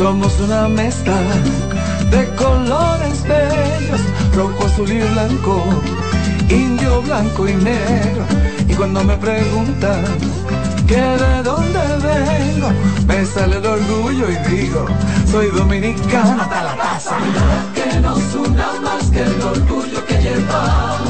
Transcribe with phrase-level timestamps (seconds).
[0.00, 1.14] Somos una mezcla
[2.10, 4.00] de colores bellos,
[4.34, 5.62] rojo, azul y blanco,
[6.48, 8.24] indio, blanco y negro.
[8.66, 10.02] Y cuando me preguntan
[10.86, 12.70] que de dónde vengo,
[13.06, 14.86] me sale el orgullo y digo,
[15.30, 17.16] soy dominicano hasta la taza.
[17.74, 21.09] Que nos una más que el orgullo que llevamos,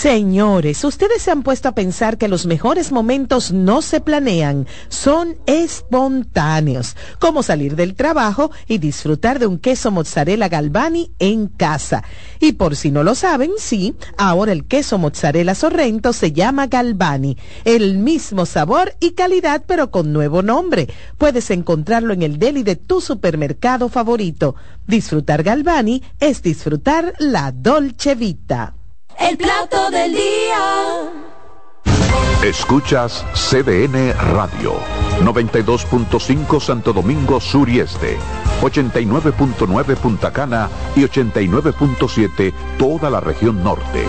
[0.00, 5.36] Señores, ustedes se han puesto a pensar que los mejores momentos no se planean, son
[5.44, 12.02] espontáneos, como salir del trabajo y disfrutar de un queso mozzarella Galvani en casa.
[12.38, 17.36] Y por si no lo saben, sí, ahora el queso mozzarella Sorrento se llama Galvani,
[17.66, 20.88] el mismo sabor y calidad pero con nuevo nombre.
[21.18, 24.54] Puedes encontrarlo en el deli de tu supermercado favorito.
[24.86, 28.79] Disfrutar Galvani es disfrutar la Dolce Vita.
[29.30, 31.12] El plato del día.
[32.42, 34.74] Escuchas CDN Radio,
[35.20, 38.18] 92.5 Santo Domingo Sur y Este,
[38.60, 44.04] 89.9 Punta Cana y 89.7 toda la región norte.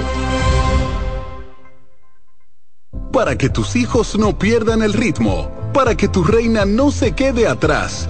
[3.14, 7.48] Para que tus hijos no pierdan el ritmo, para que tu reina no se quede
[7.48, 8.10] atrás,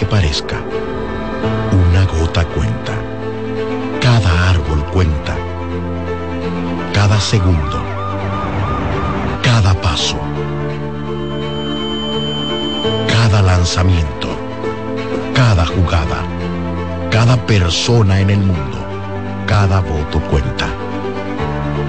[0.00, 0.56] Que parezca,
[1.72, 2.94] una gota cuenta.
[4.00, 5.36] Cada árbol cuenta.
[6.94, 7.82] Cada segundo.
[9.42, 10.16] Cada paso.
[13.08, 14.28] Cada lanzamiento.
[15.34, 16.22] Cada jugada.
[17.10, 18.78] Cada persona en el mundo.
[19.46, 20.66] Cada voto cuenta.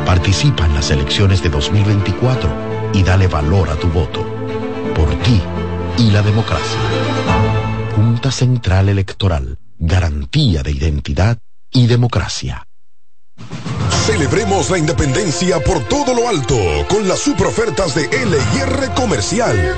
[0.05, 2.49] Participa en las elecciones de 2024
[2.93, 4.25] y dale valor a tu voto.
[4.95, 5.41] Por ti
[5.97, 7.60] y la democracia.
[7.95, 9.57] Junta Central Electoral.
[9.77, 11.37] Garantía de identidad
[11.71, 12.67] y democracia.
[14.05, 16.55] Celebremos la independencia por todo lo alto
[16.87, 19.75] con las super ofertas de LIR Comercial.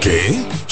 [0.00, 0.53] ¿Qué?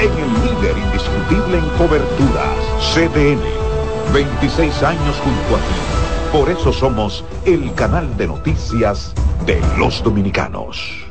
[0.00, 2.56] en el líder indiscutible en coberturas,
[2.94, 3.40] CDN.
[4.12, 6.32] 26 años junto a ti.
[6.32, 9.12] Por eso somos el canal de noticias
[9.46, 11.06] de los dominicanos.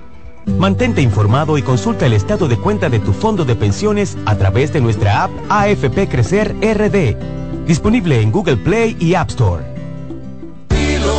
[0.60, 4.72] Mantente informado y consulta el estado de cuenta de tu fondo de pensiones a través
[4.72, 9.64] de nuestra app AFP Crecer RD, disponible en Google Play y App Store.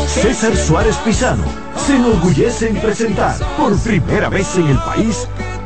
[0.06, 1.44] César Suárez Pisano
[1.76, 5.28] se enorgullece en presentar por primera vez en el país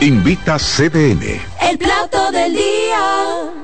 [0.00, 1.40] Invita CDN.
[1.60, 3.59] El plato del día.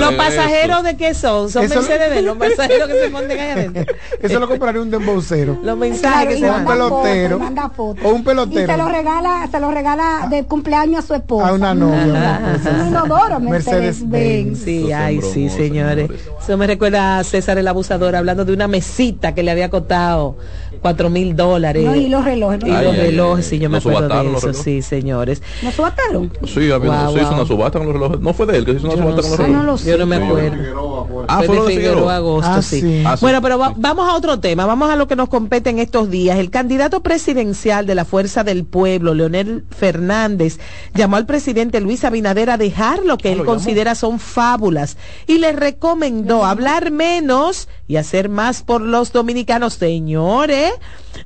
[0.00, 1.50] ¿Los pasajeros de qué son?
[1.50, 3.84] Son Eso- Mercedes, los pasajeros que se monten ahí adentro.
[4.22, 5.58] Eso lo compraría un dembocero.
[5.62, 6.78] Los mensajes que y se un manda van.
[6.88, 7.38] pelotero.
[7.38, 8.04] manda fotos.
[8.04, 8.66] O un Y pelotero.
[8.72, 11.48] se lo regala, se lo regala de cumpleaños a su esposa.
[11.48, 12.58] A una novia.
[12.80, 14.58] Un inodoro Mercedes Mercedes-Benz.
[14.64, 16.10] Sí, ay, sí, señores.
[16.42, 20.36] Eso me recuerda a César el abusador hablando de una mesita que le había costado
[20.80, 21.84] cuatro mil dólares.
[21.84, 22.60] No, y los relojes.
[22.60, 22.66] ¿no?
[22.68, 23.50] Y Ay, los ay, relojes, ay.
[23.50, 25.42] sí, yo me ¿Lo acuerdo de los eso, sí, señores.
[25.62, 26.32] ¿No subataron?
[26.46, 28.20] Sí, había- Guau, se hizo una subasta con los relojes.
[28.20, 29.56] No fue de él que se hizo una Yo no subasta con los relojes.
[29.66, 29.90] no lo sé.
[29.90, 30.90] Yo no me Sí, acuerdo.
[31.28, 32.16] Ah, Fue fue lo de Figueroa.
[32.16, 32.80] Agosto, Ah, sí.
[32.80, 33.02] sí.
[33.06, 33.20] Ah, sí.
[33.24, 36.10] Bueno, pero va- vamos a otro tema, vamos a lo que nos compete en estos
[36.10, 36.38] días.
[36.38, 40.58] El candidato presidencial de la Fuerza del Pueblo, Leonel Fernández,
[40.94, 44.96] llamó al presidente Luis Abinader a dejar lo que él considera son fábulas
[45.26, 49.74] y le recomendó hablar menos y hacer más por los dominicanos.
[49.74, 50.70] Señores,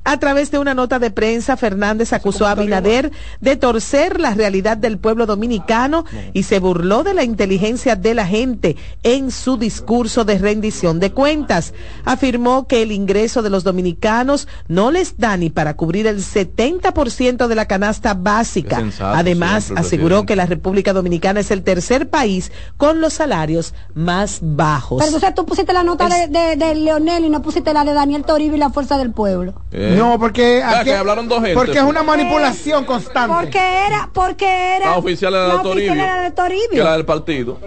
[0.03, 3.11] a través de una nota de prensa, Fernández acusó a Abinader
[3.41, 8.25] de torcer la realidad del pueblo dominicano y se burló de la inteligencia de la
[8.25, 11.73] gente en su discurso de rendición de cuentas.
[12.05, 17.47] Afirmó que el ingreso de los dominicanos no les da ni para cubrir el 70%
[17.47, 18.83] de la canasta básica.
[18.99, 24.99] Además, aseguró que la República Dominicana es el tercer país con los salarios más bajos.
[24.99, 27.93] Pero entonces tú pusiste la nota de, de, de Leonel y no pusiste la de
[27.93, 29.53] Daniel Toribio y la Fuerza del Pueblo.
[29.77, 29.95] Eh.
[29.97, 31.53] No, porque aquí- que hablaron dos gente.
[31.55, 33.35] Porque es una manipulación constante.
[33.35, 34.91] Porque era, porque era.
[34.91, 35.91] La oficial era la de Toribio.
[35.91, 36.69] oficial era de Toribio.
[36.71, 37.59] Que era del partido.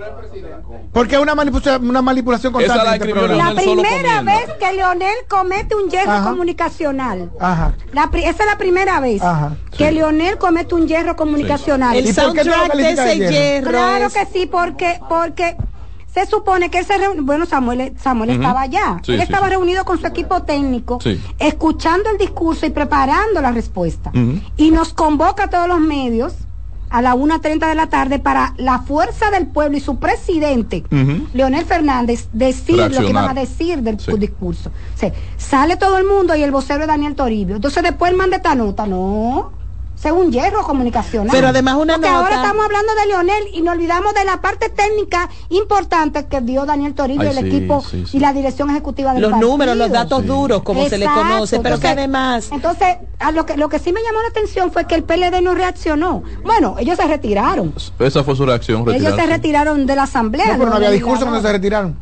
[0.93, 2.85] Porque es una manipulación, una manipulación Esa constante.
[2.85, 3.37] la en este.
[3.37, 6.31] La primera vez que Leonel comete un hierro Ajá.
[6.31, 7.31] comunicacional.
[7.39, 7.75] Ajá.
[7.93, 9.53] La pri- esa es la primera vez Ajá.
[9.77, 11.95] que Leonel comete un hierro comunicacional.
[11.95, 13.31] el ¿Y por qué tú lo soundtrack de ese hierro?
[13.33, 15.57] hierro Claro es- que sí, porque, porque
[16.25, 18.41] se supone que él se reunió, bueno, Samuel, Samuel Ujú.
[18.41, 19.51] estaba allá, Sí, él sí, estaba sí.
[19.53, 20.99] reunido con su equipo técnico,
[21.39, 24.11] escuchando el discurso y preparando la respuesta.
[24.57, 26.35] Y nos convoca a todos los medios
[26.91, 31.27] a la 1.30 de la tarde para la fuerza del pueblo y su presidente, Ujú.
[31.35, 34.11] Leonel Fernández, decir lo que iban a decir del Sí.
[34.19, 34.71] discurso.
[34.71, 37.57] O sea, sale todo el mundo y el vocero es Daniel Toribio.
[37.57, 39.53] Entonces después él manda esta nota, no.
[40.05, 41.29] Un hierro comunicacional.
[41.31, 44.41] Pero además una Porque nota- ahora estamos hablando de Leonel y nos olvidamos de la
[44.41, 48.17] parte técnica importante que dio Daniel Toribio, Ay, el sí, equipo sí, sí.
[48.17, 49.51] y la dirección ejecutiva del los partido.
[49.51, 53.57] números, los datos duros, como se les conoce, pero que además Entonces, a lo que
[53.57, 56.23] lo que sí me llamó la atención fue que el PLD no reaccionó.
[56.45, 57.75] Bueno, ellos se retiraron.
[57.99, 58.83] Esa fue su reacción.
[58.83, 59.27] Ellos se retirarse.
[59.27, 60.53] retiraron de la asamblea.
[60.53, 61.97] No, pero no había discurso cuando se retiraron.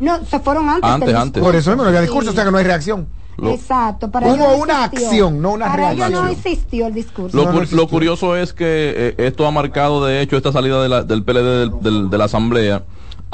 [0.00, 0.90] No, se fueron antes.
[0.90, 1.42] Antes, antes.
[1.42, 2.06] Por eso no había Sí.
[2.06, 3.06] discurso, o sea que no hay reacción.
[3.36, 4.10] Lo- Exacto.
[4.10, 5.06] Para Hubo no una existió.
[5.08, 6.28] acción, no una Para ellos no reacción.
[6.52, 7.36] existió el discurso.
[7.36, 8.64] Lo, No, lo curioso es que
[8.96, 12.18] eh, esto ha marcado, de hecho, esta salida de la- del PLD del- del- de
[12.18, 12.84] la Asamblea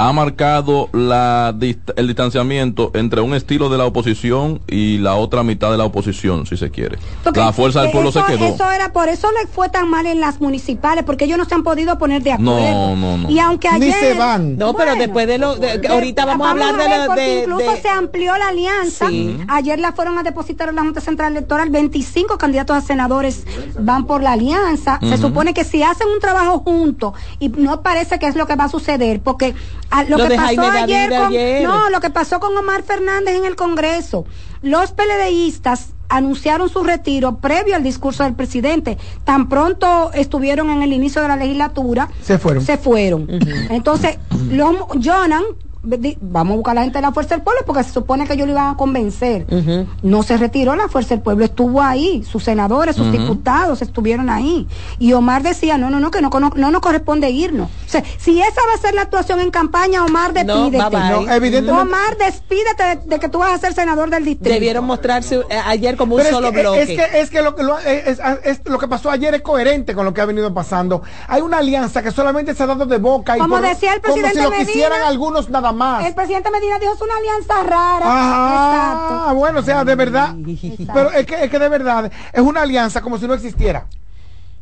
[0.07, 1.55] ha marcado la
[1.95, 6.45] el distanciamiento entre un estilo de la oposición y la otra mitad de la oposición,
[6.47, 6.97] si se quiere.
[7.23, 8.45] Porque la fuerza del pueblo eso, se quedó.
[8.45, 11.53] Eso era, por eso le fue tan mal en las municipales, porque ellos no se
[11.53, 12.59] han podido poner de acuerdo.
[12.59, 13.29] No, no, no.
[13.29, 14.17] Y aunque ayer...
[14.57, 15.55] No, pero después de lo.
[15.55, 17.41] de- ahorita vamos, a hablar de ver, lo porque de.
[17.41, 19.07] incluso de- se amplió la alianza.
[19.09, 19.37] Sí.
[19.47, 21.69] Ayer la fueron a depositar en la Junta Central Electoral.
[21.69, 23.45] 25 candidatos a senadores
[23.79, 24.99] van por la alianza.
[25.01, 28.55] Se supone que si hacen un trabajo juntos, y no parece que es lo que
[28.55, 29.53] va a suceder, porque
[29.91, 31.63] a- lo, Lo que pasó Jaime David ayer, con, ayer.
[31.63, 34.25] No, lo que pasó con Omar Fernández en el Congreso.
[34.61, 38.97] Los PLDistas anunciaron su retiro previo al discurso del presidente.
[39.23, 42.63] Tan pronto estuvieron en el inicio de la legislatura, Se fueron.
[42.65, 43.27] se fueron.
[43.69, 44.17] Entonces,
[44.49, 45.43] los Jonan,
[45.83, 48.33] vamos a buscar a la gente de la Fuerza del Pueblo porque se supone que
[48.33, 49.45] ellos lo iban a convencer.
[50.03, 54.67] No se retiró la Fuerza del Pueblo, estuvo ahí, sus senadores, sus diputados estuvieron ahí.
[54.99, 57.69] Y Omar decía, no, no, no, que no, cono- no nos corresponde irnos.
[57.69, 60.77] O sea, si esa va a ser la actuación en campaña, Omar, No, despídete.
[60.77, 61.25] bye bye.
[61.25, 64.53] No, evidentemente- Omar, despídete de, de que tú vas a ser senador del distrito.
[64.53, 66.81] Debieron mostrarse eh, ayer como un Pero solo que- bloque.
[66.81, 69.41] Es que, es que lo, que lo- es- es- es- lo que pasó ayer es
[69.41, 71.01] coherente con lo que ha venido pasando.
[71.27, 74.01] Hay una alianza que solamente se ha dado de boca y Como por- decía el
[74.01, 76.05] como presidente si lo Medina, quisieran algunos nada más.
[76.05, 78.05] El presidente Medina dijo, es una alianza rara.
[79.25, 80.35] Ajá, bueno, o sea, de verdad.
[80.93, 83.85] Pero es que, es que de verdad es una alianza como si no existiera.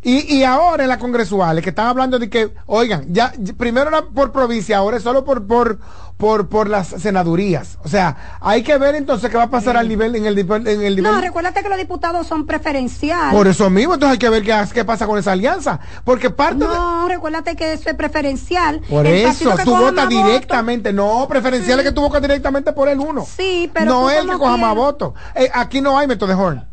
[0.01, 4.03] Y, y ahora en la congresuales que están hablando de que, oigan, ya primero era
[4.03, 5.79] por provincia, ahora es solo por por
[6.15, 7.77] por por las senadurías.
[7.83, 10.67] O sea, hay que ver entonces qué va a pasar al nivel en el en
[10.67, 13.33] el nivel No, recuérdate que los diputados son preferenciales.
[13.33, 16.59] por eso mismo, entonces hay que ver qué, qué pasa con esa alianza, porque parte
[16.59, 18.81] de No, recuérdate que eso es preferencial.
[18.89, 23.25] por El eso, tú votas directamente, no, preferenciales que tú votas directamente por el uno.
[23.25, 25.13] Sí, pero no tú el que coja más votos.
[25.35, 26.68] Eh, aquí no hay método de Horn.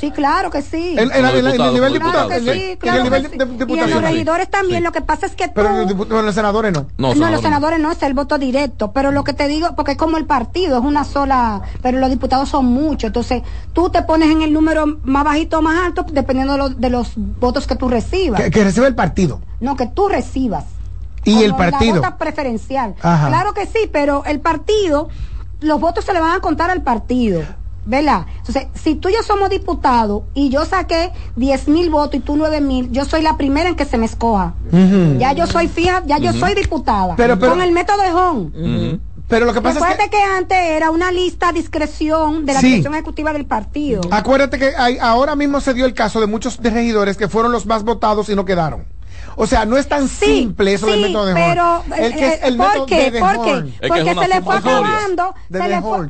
[0.00, 0.94] Sí, claro que sí.
[0.98, 2.50] En- en la- en la- en el nivel Claro diputado, que sí.
[2.50, 3.56] sí, En claro el nivel que de- sí.
[3.66, 4.82] de- Y en los regidores también.
[4.82, 5.52] Lo que pasa es que tú...
[5.56, 6.86] Pero en los, dipu- en los senadores no.
[6.96, 9.98] No, los senadores no es el voto directo, pero lo que te digo, porque es
[9.98, 13.42] como el partido, es una sola, pero los diputados son muchos, entonces
[13.74, 16.88] tú te pones en el número más bajito o más alto dependiendo de, los- de
[16.90, 18.40] los votos que tú recibas.
[18.40, 19.40] Que, que recibe el partido.
[19.60, 20.64] No, que tú recibas.
[21.24, 21.96] Y Como el partido.
[21.96, 22.94] La vota preferencial.
[23.02, 23.28] Ajá.
[23.28, 25.10] Claro que sí, pero el partido,
[25.60, 27.42] los votos se le van a contar al partido.
[27.86, 28.26] ¿Verdad?
[28.38, 32.36] Entonces, si tú y yo somos diputados y yo saqué 10 mil votos y tú
[32.36, 34.54] 9 mil, yo soy la primera en que se me escoja.
[35.18, 37.16] Ya yo soy fija, ya yo soy diputada.
[37.16, 39.00] Pero- pero- con el método de Hon.
[39.28, 40.20] Pero lo que pasa es que que...
[40.22, 42.66] antes era una lista a discreción de la Sí.
[42.66, 44.00] dirección ejecutiva del partido.
[44.10, 47.52] acuérdate que hay- ahora mismo se dio el caso de muchos de regidores que fueron
[47.52, 48.84] los más votados y no quedaron.
[49.36, 51.82] O sea, no es tan simple eso del método de pero.
[51.96, 53.12] El que es eh, el ¿por método qué?
[53.20, 55.34] Porque una se le fue acabando.
[55.48, 56.08] De se de le fue-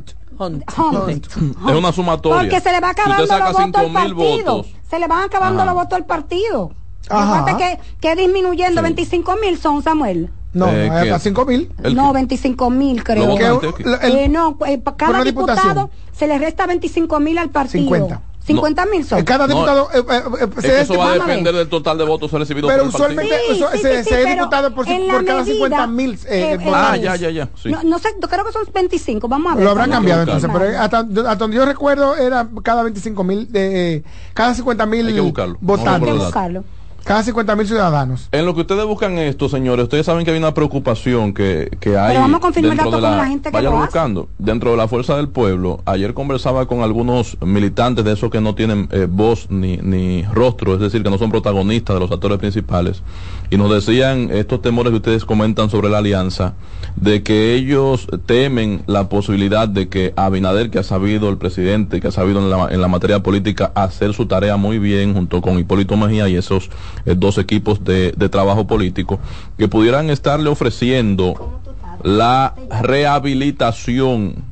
[1.68, 2.40] Es una sumatoria.
[2.40, 4.56] Porque se le va Si acabando saca los votos 5 al partido.
[4.56, 5.72] votos, Se le van acabando Ajá.
[5.72, 6.70] los votos al partido.
[7.08, 7.56] Ajá.
[7.56, 10.30] Que, que disminuyendo 25 mil son Samuel.
[10.52, 11.12] No, Eh, no, ¿qué?
[11.12, 11.72] a 5 mil.
[11.82, 13.36] ¿El No, 25 mil creo.
[13.36, 15.90] Que el- Eh, no, eh, cada diputado diputación.
[16.12, 17.84] se le resta 25 mil al partido.
[17.84, 18.20] 50.
[18.54, 19.18] 50 mil son.
[19.18, 19.88] Eh, Cada No, diputado.
[19.92, 22.84] eh, eh, eh, Es que eso va a depender del total de votos recibidos Pero
[22.90, 23.22] por el partido.
[23.24, 26.14] usualmente Sí, eso- sí, se, sí, se es diputado por, por cada medida, 50 mil.
[26.28, 27.48] eh, eh, Ah, ya, ya, ya.
[27.62, 27.70] Sí.
[27.70, 29.64] No, no sé, yo creo que son 25, vamos a ver.
[29.64, 34.02] Lo habrán cambiado entonces, pero hasta, hasta donde yo recuerdo era cada 25 mil, eh,
[34.34, 35.16] cada 50 Hay que mil.
[35.16, 35.94] No votantes.
[35.94, 36.64] Hay que buscarlo.
[37.04, 38.28] Cada 50 mil ciudadanos.
[38.32, 41.96] En lo que ustedes buscan esto, señores, ustedes saben que hay una preocupación que, que
[41.96, 42.16] hay.
[42.16, 43.86] vamos a confirmar el dentro dato de con la gente que váyanlo lo hace.
[43.86, 44.28] buscando.
[44.38, 48.54] Dentro de la fuerza del pueblo, ayer conversaba con algunos militantes de esos que no
[48.54, 52.38] tienen eh, voz ni, ni rostro, es decir, que no son protagonistas de los actores
[52.38, 53.02] principales,
[53.50, 56.54] y nos decían estos temores que ustedes comentan sobre la alianza,
[56.94, 62.08] de que ellos temen la posibilidad de que Abinader, que ha sabido el presidente, que
[62.08, 65.58] ha sabido en la, en la materia política hacer su tarea muy bien junto con
[65.58, 66.70] Hipólito Mejía y esos
[67.06, 69.18] eh, dos equipos de, de trabajo político,
[69.58, 71.60] que pudieran estarle ofreciendo
[72.04, 74.44] la rehabilitación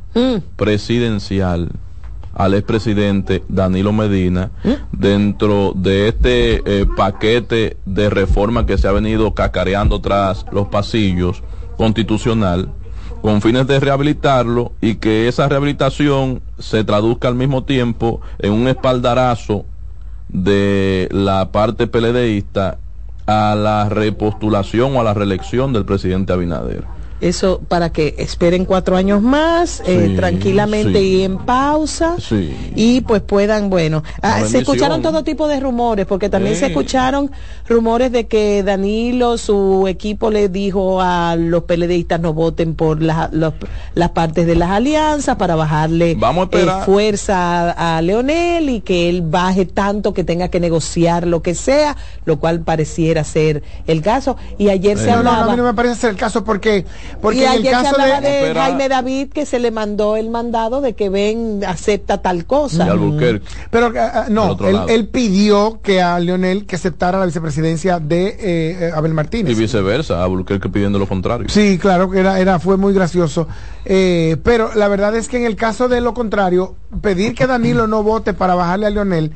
[0.56, 1.70] presidencial
[2.38, 4.50] al expresidente Danilo Medina
[4.92, 11.42] dentro de este eh, paquete de reforma que se ha venido cacareando tras los pasillos
[11.76, 12.70] constitucional
[13.22, 18.68] con fines de rehabilitarlo y que esa rehabilitación se traduzca al mismo tiempo en un
[18.68, 19.66] espaldarazo
[20.28, 22.78] de la parte PLDista
[23.26, 26.84] a la repostulación o a la reelección del presidente Abinader.
[27.20, 31.04] Eso para que esperen cuatro años más, eh, tranquilamente sí.
[31.06, 32.16] y en pausa.
[32.20, 32.54] Sí.
[32.76, 36.60] Y pues puedan, bueno, ah, se escucharon todo tipo de rumores, porque también Sí.
[36.60, 37.30] se escucharon
[37.68, 43.32] rumores de que Danilo, su equipo le dijo a los PLDistas no voten por las,
[43.32, 43.54] los-
[43.94, 48.80] las partes de las alianzas para bajarle Vamos a eh, fuerza a, a Leonel y
[48.80, 53.62] que él baje tanto que tenga que negociar lo que sea, lo cual pareciera ser
[53.86, 54.36] el caso.
[54.56, 55.46] Y ayer se No, no, no, hablaba...
[55.46, 56.86] a mí no me parece ser el caso porque
[57.20, 58.54] Porque y en el ayer se caso hablaba de.
[58.54, 62.84] Jaime David que se le mandó el mandado de que ven, acepta tal cosa.
[62.84, 63.46] Albuquerque.
[63.70, 64.56] Pero ah, ah, no,
[64.88, 69.58] él, pidió que a Leonel que aceptara la vicepresidencia de eh, eh, Abel Y Martínez.
[69.58, 71.48] viceversa, Albuquerque pidiendo lo contrario.
[71.48, 73.48] Sí, claro que era, era, fue muy gracioso.
[73.84, 77.86] Eh, pero la verdad es que en el caso de lo contrario, pedir que Danilo
[77.86, 79.32] no vote para bajarle a Leonel,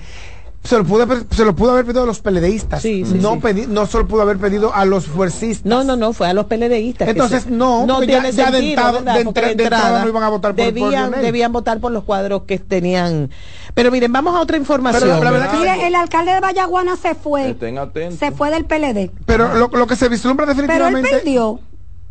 [0.65, 2.83] se lo pudo, haber- se lo pudo haber pedido a los peledeístas.
[2.83, 3.39] Sí, sí, no, sí.
[3.41, 5.65] pedi- no se lo pudo haber pedido a los fuercistas.
[5.69, 7.07] No, no, no, fue a los PLDistas.
[7.07, 10.29] que Entonces, no, porque ya- tiene ya de sentido, de de entrada no iban a
[10.29, 13.31] votar por- debían, debían votar por los cuadros que tenían.
[13.75, 15.03] Pero miren, vamos a otra información.
[15.19, 17.51] Pero la verdad que- Mire, el alcalde de Vallaguana se fue.
[17.51, 18.19] Estén atentos.
[18.19, 19.11] Se fue del PLD.
[19.27, 21.11] Pero lo, lo que se vislumbra Pero él definitivamente.
[21.11, 21.59] perdió.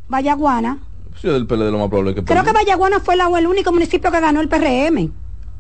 [0.10, 0.79] Vallaguana.
[1.22, 2.51] Sí, del PLD lo más probable que Creo que.
[2.51, 5.12] Vallaguana fue la- el único municipio que ganó el PRM.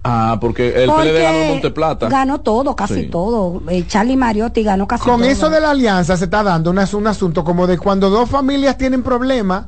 [0.03, 2.09] Ah, porque el Porque PLD ganó Monteplata.
[2.09, 3.07] Ganó todo, casi Sí.
[3.07, 3.61] todo.
[3.69, 5.29] Eh, Charlie Mariotti ganó casi Con todo.
[5.29, 8.77] eso de la alianza se está dando una- un asunto como de cuando dos familias
[8.79, 9.65] tienen problemas,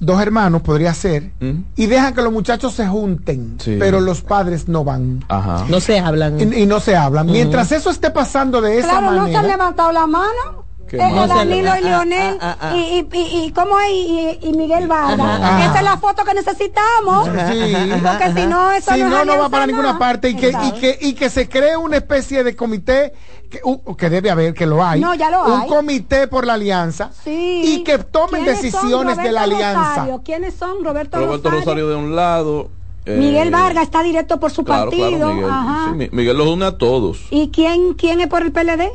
[0.00, 1.30] dos hermanos podría ser,
[1.76, 3.76] y dejan que los muchachos se junten, Sí.
[3.78, 5.24] pero los padres no van.
[5.28, 5.64] Ajá.
[5.68, 6.38] No se hablan.
[6.40, 7.26] Y, y no se hablan.
[7.26, 9.40] Mientras eso esté pasando de esa Claro, no se manera.
[9.40, 10.63] han levantado la mano.
[10.92, 11.26] Eh.
[11.28, 12.76] Danilo Ah, y Leonel ah, ah, ah.
[12.76, 12.80] y,
[13.12, 13.90] y, y, y ¿cómo es?
[13.90, 15.18] Y, y Miguel Vargas.
[15.40, 15.64] Ajá.
[15.66, 17.26] Esa es la foto que necesitamos.
[17.26, 17.74] Sí.
[18.02, 20.48] Porque si no, eso si no, no, es no va para ninguna parte y que,
[20.50, 23.12] y, que, y que se cree una especie de comité
[23.50, 25.00] que, uh, que debe haber, que lo hay.
[25.00, 25.68] No, ya lo un hay.
[25.68, 27.62] comité por la alianza Sí.
[27.64, 29.88] y que tomen ¿Quiénes son decisiones de la Roberto alianza.
[29.90, 30.22] Rosario?
[30.24, 30.84] ¿Quiénes son?
[30.84, 31.60] Roberto, Roberto Rosario.
[31.60, 32.70] Rosario de un lado.
[33.06, 35.08] eh, Miguel Vargas está directo por su claro, partido.
[35.18, 35.50] claro, Miguel.
[35.50, 35.86] Ajá.
[35.90, 37.18] Sí, Mi- Miguel los une a todos.
[37.30, 38.90] ¿Y quién, quién es por el PLD?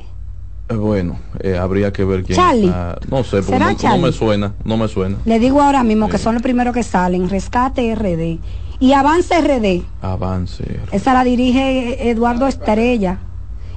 [0.69, 2.35] Eh, bueno, eh, habría que ver quién.
[2.37, 2.71] Charlie.
[2.73, 5.17] Ah, no sé, porque ¿Será no, me suena, no me suena.
[5.25, 6.23] Le digo ahora mismo que Sí.
[6.23, 7.27] son los primeros que salen.
[7.27, 8.39] Rescate RD.
[8.79, 9.83] Y Avance RD.
[10.01, 10.63] Avance.
[10.91, 13.19] Esa la dirige Eduardo Estrella.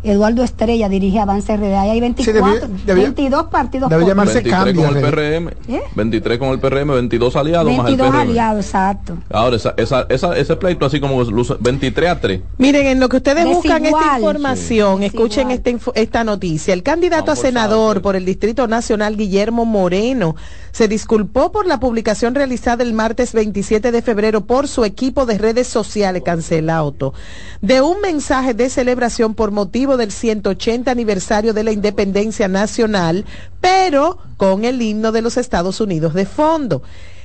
[0.05, 1.75] Eduardo Estrella dirige Avance RD.
[1.77, 3.89] Ahí hay 24, debía- debía- 22 partidos.
[3.91, 5.03] debe por- llamarse 23 cambia, con el.
[5.03, 5.49] PRM.
[5.69, 5.83] ¿Eh?
[5.95, 8.31] 23 con el PRM, 22 aliados más el 22 PRM.
[8.31, 9.17] aliados, exacto.
[9.31, 12.41] Ahora, esa, esa, esa- ese pleito así como luce 23 a 3.
[12.59, 14.21] Miren, en lo que ustedes buscan esta Desigual.
[14.21, 16.75] información, escuchen esta, info- esta noticia.
[16.75, 18.01] El candidato a Vamos por senador Sauce.
[18.01, 20.35] por el Distrito Nacional, Guillermo Moreno,
[20.73, 25.39] se disculpó por la publicación realizada el martes 27 de febrero por su equipo de
[25.39, 27.13] redes sociales, Cancela Auto,
[27.61, 33.25] de un mensaje de celebración por motivo del 180 aniversario de la independencia nacional,
[33.61, 36.83] pero con el himno de los Estados Unidos de fondo.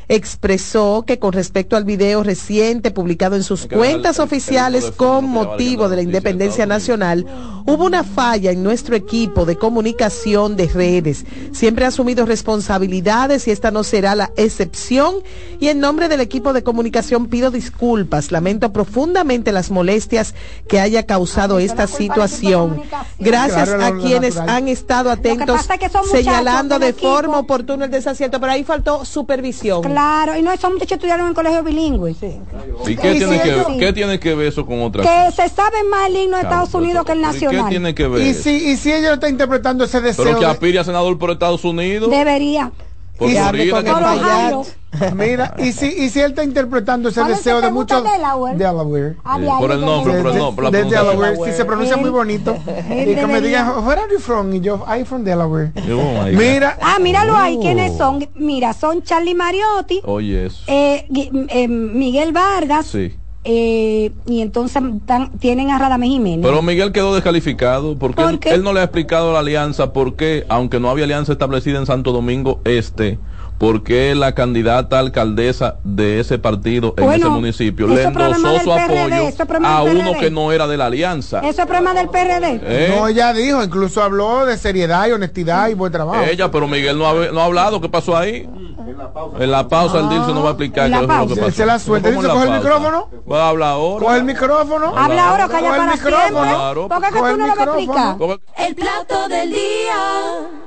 [0.10, 5.90] Expresó que con respecto al video reciente publicado en sus cuentas el- oficiales con motivo
[5.90, 7.26] de la de independencia nacional,
[7.66, 11.26] hubo una falla en nuestro equipo de comunicación de redes.
[11.52, 15.16] Siempre ha asumido responsabilidades y esta no será la excepción.
[15.60, 18.32] Y en nombre del equipo de comunicación pido disculpas.
[18.32, 20.34] Lamento profundamente las molestias
[20.68, 22.82] que haya causado esta situación.
[23.20, 25.62] Gracias Claro, a quienes han estado atentos
[26.12, 29.82] señalando de forma oportuna el desacierto, pero ahí faltó supervisión.
[29.98, 32.12] Claro, y no, esos muchachos estudiaron en colegio bilingüe.
[32.12, 32.44] ¿Y qué
[32.86, 33.78] Sí, tiene, sí, que, sí.
[33.80, 35.48] qué tiene que ver eso con otra Que cosa?
[35.50, 37.64] se sabe más el himno de Claro, Estados Unidos que el ¿Y nacional.
[37.66, 38.22] ¿Qué tiene que ver?
[38.28, 40.24] Y si, y si ella está interpretando ese deseo.
[40.24, 42.12] Pero que aspire a senador por Estados Unidos.
[42.12, 42.72] Debería.
[43.18, 45.16] Por Y con que el.
[45.16, 48.04] Mira, y si, y si él está interpretando ese ¿Cuál es deseo de muchos.
[48.04, 48.58] Delaware?
[48.58, 49.16] Delaware.
[49.24, 50.78] Ah, de Sí, ahí por el de nombre, De, por el de- nombre, la de
[50.80, 51.20] pronunciación.
[51.20, 52.58] Delaware, si se pronuncia muy bonito.
[52.90, 54.54] Y que me digan, where are you from?
[54.54, 55.72] Y yo, I'm from Delaware.
[55.92, 56.24] Oh.
[56.32, 57.62] Mira, Ah, míralo ahí, Oh.
[57.62, 58.28] ¿quiénes son?
[58.36, 60.64] Mira, son Charlie Mariotti, Oye, eso.
[60.68, 61.06] eh,
[61.50, 63.16] eh, Miguel Vargas, Sí.
[63.50, 66.46] Eh, y entonces tan- tienen a Radamés Jiménez.
[66.46, 70.16] Pero Miguel quedó descalificado porque ¿Por él, él no le ha explicado la alianza por
[70.18, 73.18] qué, aunque no había alianza establecida en Santo Domingo Este,
[73.58, 78.70] por qué la candidata alcaldesa de ese partido en Bueno, ese municipio le endosó su
[78.70, 80.20] PRD, apoyo a uno PRD.
[80.20, 81.40] que no era de la alianza.
[81.40, 82.60] Eso es problema del PRD.
[82.64, 82.96] ¿Eh?
[82.96, 86.24] no, ella dijo, incluso habló de seriedad y honestidad y buen trabajo.
[86.24, 87.82] Ella, pero Miguel no ha, no ha hablado.
[87.82, 88.48] ¿Qué pasó ahí?
[89.40, 91.52] En la pausa, el Dilcio no va a explicar qué es lo que pasó.
[91.52, 92.10] Se la suelta.
[92.10, 93.10] ¿Cómo en Dice, la coge el micrófono.
[93.32, 94.06] Va a hablar ahora.
[94.06, 94.98] Coge el micrófono.
[94.98, 96.30] Habla ahora calla para siempre.
[96.30, 96.88] Claro.
[96.88, 98.18] ¿Por qué que Coge tú no lo vas a explicar?
[98.58, 100.67] El plato del día.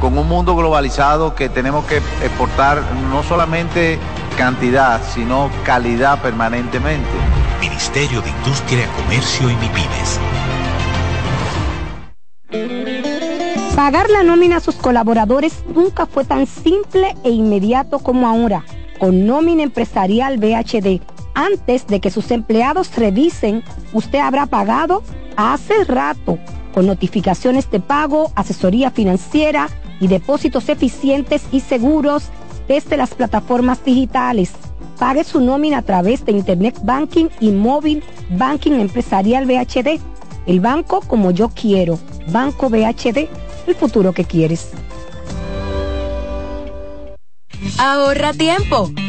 [0.00, 3.98] con un mundo globalizado que tenemos que exportar no solamente
[4.36, 7.08] cantidad, sino calidad permanentemente.
[7.60, 10.20] Ministerio de Industria, Comercio y MIPIMES.
[13.74, 18.64] Pagar la nómina a sus colaboradores nunca fue tan simple e inmediato como ahora,
[18.98, 21.00] con nómina empresarial BHD.
[21.34, 25.02] Antes de que sus empleados revisen, usted habrá pagado
[25.36, 26.38] hace rato,
[26.74, 29.68] con notificaciones de pago, asesoría financiera,
[30.00, 32.24] y depósitos eficientes y seguros
[32.66, 34.52] desde las plataformas digitales.
[34.98, 40.00] Pague su nómina a través de Internet Banking y Móvil Banking Empresarial BHD.
[40.46, 41.98] El banco como yo quiero.
[42.30, 43.28] Banco BHD,
[43.66, 44.70] el futuro que quieres.
[47.78, 48.90] Ahorra tiempo.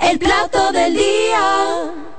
[0.00, 2.09] El plato del día.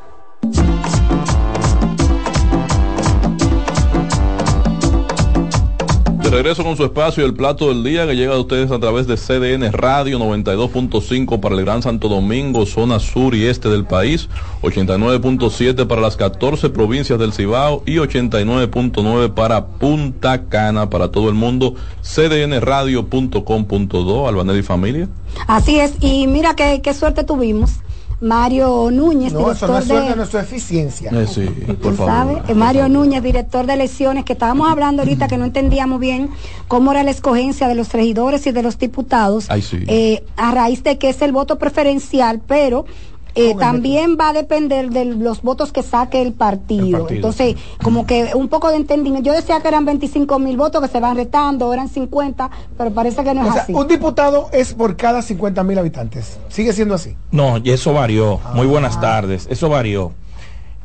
[6.22, 9.08] De regreso con su espacio El Plato del Día que llega a ustedes a través
[9.08, 14.30] de CDN Radio 92.5 para el Gran Santo Domingo, zona sur y este del país,
[14.62, 21.34] 89.7 para las 14 provincias del Cibao y 89.9 para Punta Cana, para todo el
[21.34, 25.10] mundo, cdnradio.com.do, Albanel y familia.
[25.48, 27.80] Así es, y mira qué, qué suerte tuvimos.
[28.22, 30.16] Mario Núñez, No, eso no director de...
[30.16, 31.10] no es eficiencia.
[31.12, 31.42] Eh, sí,
[31.82, 32.36] por ¿sabe?
[32.36, 32.44] favor.
[32.50, 36.30] Eh, Mario Núñez, director de elecciones, que estábamos hablando ahorita que no entendíamos bien
[36.68, 39.84] cómo era la escogencia de los regidores y de los diputados, Ay, sí.
[39.88, 42.86] eh, a raíz de que es el voto preferencial, pero
[43.36, 47.08] eh, también va a depender de los votos que saque el partido.
[47.10, 49.30] Entonces, como que un poco de entendimiento.
[49.30, 53.24] Yo decía que eran 25 mil votos que se van retando, eran 50, pero parece
[53.24, 53.74] que no es así.
[53.74, 56.40] Un diputado es por cada 50 mil habitantes.
[56.50, 57.16] ¿Sigue siendo así?
[57.32, 58.40] No, y eso varió.
[58.54, 59.02] Muy buenas ah.
[59.02, 59.48] tardes.
[59.50, 60.14] Eso varió.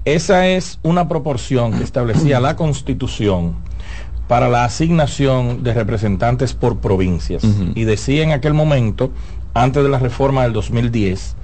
[0.04, 3.56] Esa es una proporción que establecía la Constitución
[4.28, 7.42] para la asignación de representantes por provincias.
[7.74, 9.10] Y decía en aquel momento,
[9.54, 11.36] antes de la reforma del 2010,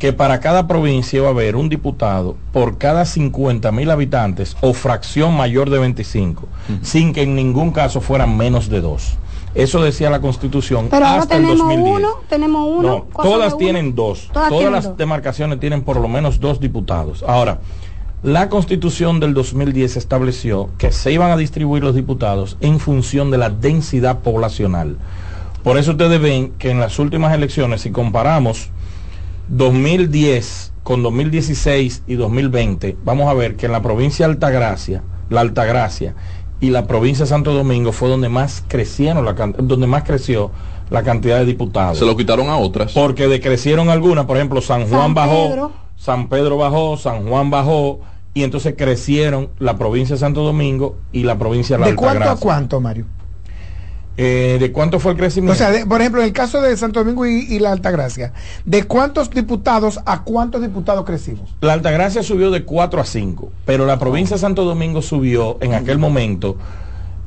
[0.00, 4.72] que para cada provincia iba a haber un diputado por cada 50 mil habitantes o
[4.72, 6.48] fracción mayor de 25,
[6.80, 9.18] sin que en ningún caso fueran menos de dos.
[9.54, 11.98] Eso decía la Constitución Pero hasta el 2010.
[11.98, 13.06] Uno, tenemos uno.
[13.22, 14.30] todas tienen dos.
[14.32, 17.22] Todas, las demarcaciones tienen por lo menos dos diputados.
[17.28, 17.58] Ahora,
[18.22, 23.36] la Constitución del 2010 estableció que se iban a distribuir los diputados en función de
[23.36, 24.96] la densidad poblacional.
[25.62, 28.70] Por eso ustedes ven que en las últimas elecciones, si comparamos
[29.50, 35.40] 2010 con 2016 y 2020, vamos a ver que en la provincia de Altagracia, la
[35.40, 36.14] Altagracia
[36.60, 40.52] y la provincia de Santo Domingo fue donde más crecieron la donde más creció
[40.88, 41.98] la cantidad de diputados.
[41.98, 42.92] Se lo quitaron a otras.
[42.92, 48.00] Porque decrecieron algunas, por ejemplo, San Juan bajó, San Pedro bajó, San Juan bajó
[48.34, 52.30] y entonces crecieron la provincia de Santo Domingo y la provincia de la ¿De cuánto
[52.30, 53.06] a cuánto, Mario?
[54.16, 55.52] Eh, ¿De cuánto fue el crecimiento?
[55.52, 58.32] O sea, por ejemplo, en el caso de Santo Domingo y, la Altagracia,
[58.64, 61.54] ¿de cuántos diputados a cuántos diputados crecimos?
[61.60, 65.74] La Altagracia subió de 4 a 5, pero la provincia de Santo Domingo subió en
[65.74, 66.56] aquel momento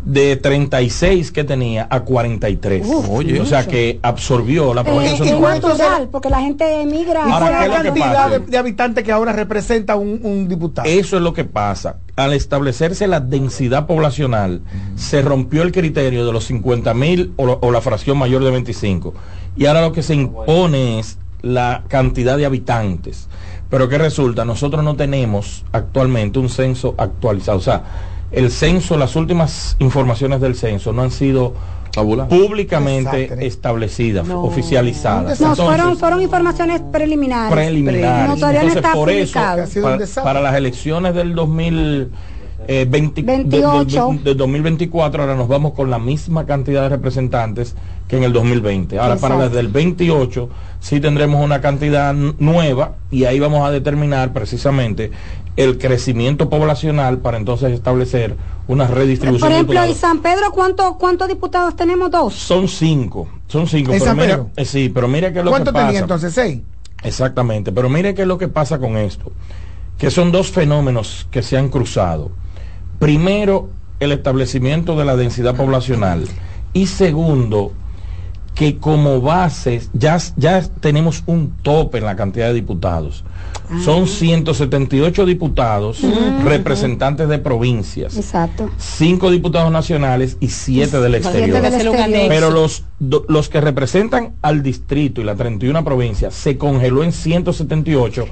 [0.06, 2.86] de 36 que tenía a 43.
[3.10, 5.26] Oye, o sea que absorbió la provincia.
[5.26, 7.26] Eh, natural, porque la gente emigra.
[7.26, 10.88] ¿Y la cantidad de, habitantes que ahora representa un, diputado?
[10.88, 11.98] Eso es lo que pasa.
[12.16, 14.62] Al establecerse la densidad poblacional,
[14.96, 19.14] se rompió el criterio de los 50 mil o, la fracción mayor de 25.
[19.56, 23.28] Y ahora lo que se impone es la cantidad de habitantes.
[23.70, 24.46] Pero ¿qué resulta?
[24.46, 27.58] Nosotros no tenemos actualmente un censo actualizado.
[27.58, 27.84] O sea,
[28.32, 31.56] el censo, las últimas informaciones del censo no han sido
[31.94, 35.40] públicamente establecidas, oficializadas.
[35.40, 37.54] No, fueron, fueron informaciones preliminares.
[37.54, 38.34] Preliminares.
[38.34, 42.12] Entonces, por eso, para, las elecciones del 2000
[42.68, 44.20] eh, 28.
[44.24, 47.76] De, 2024 ahora nos vamos con la misma cantidad de representantes
[48.08, 49.00] que en el 2020.
[49.00, 54.34] Ahora para desde el 28 sí tendremos una cantidad nueva y ahí vamos a determinar
[54.34, 55.12] precisamente
[55.56, 58.36] el crecimiento poblacional para entonces establecer
[58.68, 59.50] una redistribución.
[59.50, 62.10] Por ejemplo, ¿y San Pedro cuántos cuántos diputados tenemos?
[62.10, 62.34] Dos.
[62.34, 63.92] Son cinco, son cinco.
[63.92, 64.50] pero San Pedro?
[64.56, 66.34] Eh, sí, pero mira que lo ¿Cuánto tenía entonces?
[66.34, 66.62] Seis.
[67.04, 69.32] Exactamente, pero mire qué es lo que pasa con esto,
[69.98, 72.32] que son dos fenómenos que se han cruzado.
[73.00, 76.26] Primero, el establecimiento de la densidad poblacional
[76.72, 77.74] y segundo,
[78.56, 83.24] que como base ya, ya tenemos un tope en la cantidad de diputados.
[83.84, 86.02] Son 178 diputados,
[86.44, 88.16] representantes de provincias.
[88.18, 88.70] Exacto.
[88.78, 91.60] Cinco diputados nacionales y siete del exterior.
[92.28, 98.26] Pero los, los que representan al distrito y la 31 provincias se congeló en 178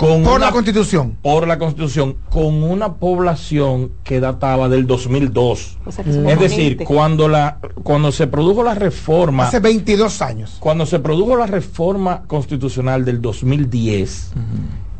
[0.00, 1.16] por la constitución.
[1.22, 5.78] Por la constitución, con una población que databa del 2002.
[5.86, 9.48] es decir, cuando, la, cuando se produjo la reforma...
[9.48, 10.56] Hace 22 años.
[10.60, 14.32] Cuando se produjo la reforma constitucional del 2010,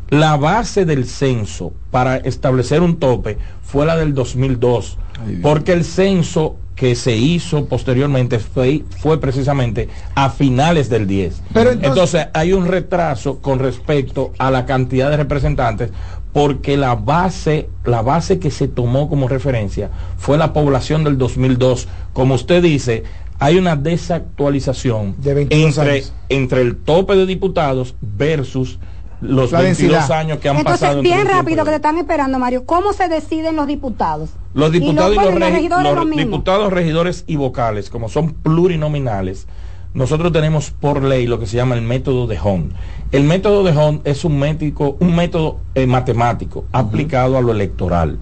[0.09, 4.97] la base del censo para establecer un tope fue la del 2002.
[5.41, 11.43] porque el censo que se hizo posteriormente fue, fue precisamente a finales del 10.
[11.53, 15.91] Pero entonces, hay un retraso con respecto a la cantidad de representantes
[16.33, 21.87] porque la base, la base que se tomó como referencia fue la población del 2002.
[22.13, 23.03] Como usted dice,
[23.39, 25.15] hay una desactualización
[25.49, 28.79] entre, entre el tope de diputados versus
[29.19, 31.01] los 22 años que han Entonces, pasado.
[31.01, 32.65] bien rápido que te están esperando, Mario.
[32.65, 34.31] ¿Cómo se deciden los diputados?
[34.53, 39.47] Los diputados y los, regidores, diputados, regidores y vocales, como son plurinominales,
[39.93, 42.73] nosotros tenemos por ley lo que se llama el método de Hond.
[43.11, 48.19] El método de Hond es un, médico, un método eh, matemático aplicado a lo electoral.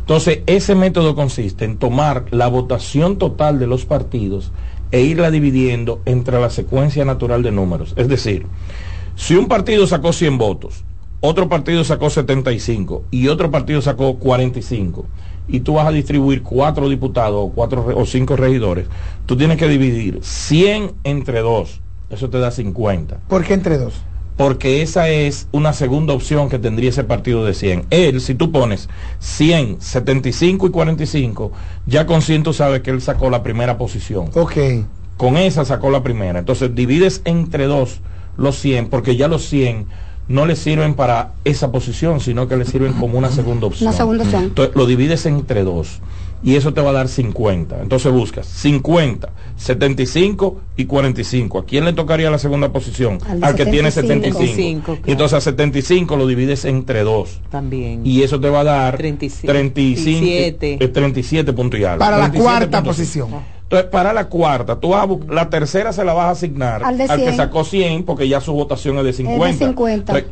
[0.00, 4.50] Entonces, ese método consiste en tomar la votación total de los partidos
[4.90, 7.94] e irla dividiendo entre la secuencia natural de números.
[7.96, 8.46] Es decir,
[9.14, 10.84] si un partido sacó 100 votos,
[11.20, 15.06] otro partido sacó 75 y otro partido sacó 45
[15.50, 18.86] y tú vas a distribuir cuatro diputados o cuatro o cinco regidores,
[19.26, 21.80] tú tienes que dividir 100 entre dos.
[22.10, 23.20] Eso te da 50.
[23.28, 23.94] ¿Por qué entre dos?
[24.36, 27.86] Porque esa es una segunda opción que tendría ese partido de 100.
[27.90, 31.52] Él, si tú pones 100, 75 y 45,
[31.86, 34.30] ya con 100 tú sabes que él sacó la primera posición.
[34.34, 34.56] Ok.
[35.16, 36.38] Con esa sacó la primera.
[36.38, 38.00] Entonces divides entre dos
[38.38, 39.86] los 100, porque ya los 100
[40.30, 43.88] no le sirven para esa posición, sino que le sirven como una segunda opción.
[43.88, 44.44] Una segunda opción.
[44.44, 46.00] Entonces lo divides entre dos
[46.42, 47.82] y eso te va a dar 50.
[47.82, 51.58] Entonces buscas 50, 75 y 45.
[51.58, 53.18] ¿A quién le tocaría la segunda posición?
[53.42, 54.98] Al, que tiene 75.
[55.04, 57.40] Y entonces a 75 lo divides entre dos.
[57.50, 58.06] También.
[58.06, 60.90] Y eso te va a dar 35, 37.
[60.92, 61.98] 37 puntos y algo.
[61.98, 63.30] Para la cuarta posición.
[63.70, 64.92] Entonces, para la cuarta, tú
[65.28, 68.98] la tercera se la vas a asignar al, que sacó 100, porque ya su votación
[68.98, 69.74] es de 50.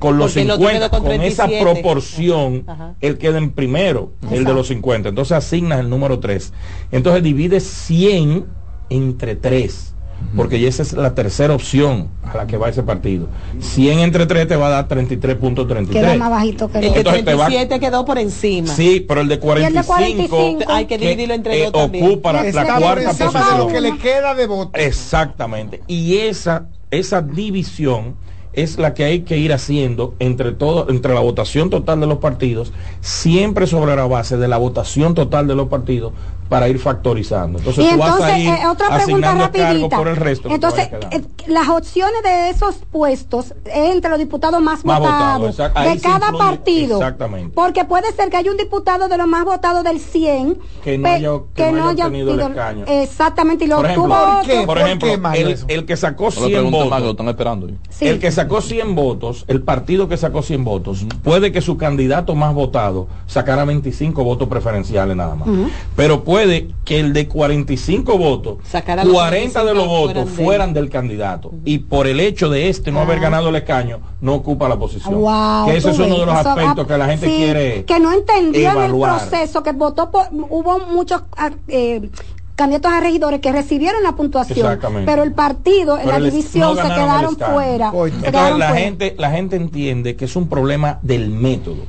[0.00, 2.66] con los 50, con, esa proporción,
[3.00, 5.10] él queda en primero, el de los 50.
[5.10, 6.52] Entonces asignas el número 3.
[6.90, 8.44] Entonces divides 100
[8.90, 9.94] entre 3
[10.36, 13.28] porque esa es la tercera opción a la que va ese partido.
[13.60, 15.88] 100 entre 3 te va a dar 33.33.
[15.88, 18.68] Queda más bajito que el de 37 quedó por encima.
[18.68, 22.06] Sí, pero el de 45, hay que dividirlo entre dos también.
[22.06, 23.72] Ocupa la, la cuarta posición.
[23.72, 24.78] que le queda de voto.
[24.78, 25.82] Exactamente.
[25.86, 28.16] Y esa esa división
[28.52, 32.18] es la que hay que ir haciendo entre todo, entre la votación total de los
[32.18, 36.12] partidos, siempre sobre la base de la votación total de los partidos
[36.48, 37.58] para ir factorizando.
[37.58, 39.96] Entonces, tú vas a ir eh, otra pregunta rapidita.
[39.96, 40.48] por el resto.
[40.50, 46.96] Entonces, eh, las opciones de esos puestos entre los diputados más, votados de cada partido.
[46.96, 47.52] Exactamente.
[47.54, 51.08] Porque puede ser que haya un diputado de los más votados del 100 que no
[51.08, 52.84] haya, que, no haya obtenido el escaño.
[52.86, 57.28] Exactamente, y lo por ejemplo, tuvo Por, ejemplo, el, el, que sacó 100 votos, están
[57.28, 57.68] esperando.
[58.00, 62.34] el que sacó 100 votos, el partido que sacó 100 votos, puede que su candidato
[62.34, 65.48] más votado sacara 25 votos preferenciales nada más.
[65.96, 71.52] Pero puede puede que el de 45 votos, 40 de los votos fueran, del candidato.
[71.64, 73.22] Y por el hecho de este no haber ah.
[73.22, 75.22] ganado el escaño, no ocupa la posición.
[75.66, 77.84] que ese es uno de los aspectos que la gente quiere.
[77.84, 80.28] Que no entendían el proceso, que votó por.
[80.32, 82.08] Hubo muchos ah, eh,
[82.58, 87.36] candidatos a regidores que recibieron la puntuación, pero el partido en la división se quedaron
[87.36, 87.92] fuera.
[88.58, 91.84] la gente la gente entiende que es un problema del método,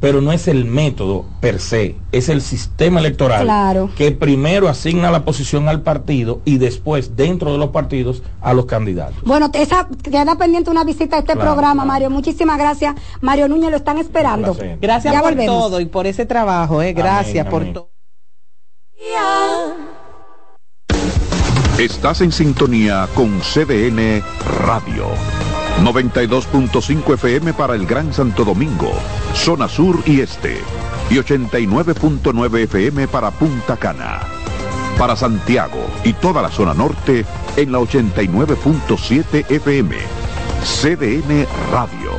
[0.00, 5.24] pero no es el método per se, es el sistema electoral que primero asigna la
[5.24, 9.22] posición al partido y después dentro de los partidos a los candidatos.
[9.24, 12.10] Bueno, esa queda pendiente una visita a este programa, Mario.
[12.10, 12.96] Muchísimas gracias.
[13.20, 14.56] Mario Núñez lo están esperando.
[14.80, 16.92] Gracias por todo y por ese trabajo, eh.
[16.92, 17.90] gracias por todo.
[21.78, 24.20] Estás en sintonía con CDN
[24.66, 25.06] Radio.
[25.84, 28.90] 92.5 FM para el Gran Santo Domingo,
[29.32, 30.58] zona sur y este.
[31.08, 34.22] Y 89.9 FM para Punta Cana.
[34.98, 37.24] Para Santiago y toda la zona norte
[37.56, 39.96] en la 89.7 FM.
[40.64, 42.10] CDN Radio.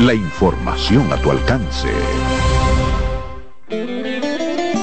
[0.00, 1.88] La información a tu alcance.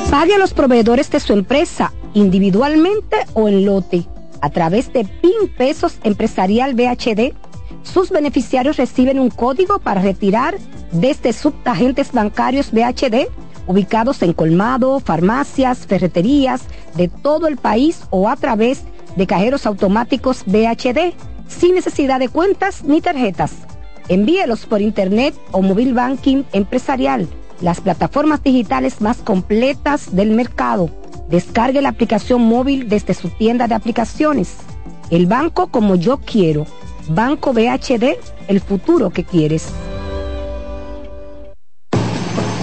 [0.10, 4.08] Pague a los proveedores de su empresa, individualmente o en lote
[4.42, 7.34] a través de PIN Pesos Empresarial BHD,
[7.84, 10.58] sus beneficiarios reciben un código para retirar
[10.92, 13.28] desde subagentes bancarios BHD
[13.68, 16.64] ubicados en colmado, farmacias, ferreterías
[16.96, 18.84] de todo el país o a través
[19.16, 21.14] de cajeros automáticos BHD
[21.48, 23.54] sin necesidad de cuentas ni tarjetas.
[24.10, 27.28] Envíelos por internet o móvil banking empresarial,
[27.62, 30.90] las plataformas digitales más completas del mercado
[31.32, 34.58] Descargue la aplicación móvil desde su tienda de aplicaciones.
[35.10, 36.68] El banco como yo quiero.
[37.08, 38.18] Banco BHD,
[38.50, 39.70] el futuro que quieres.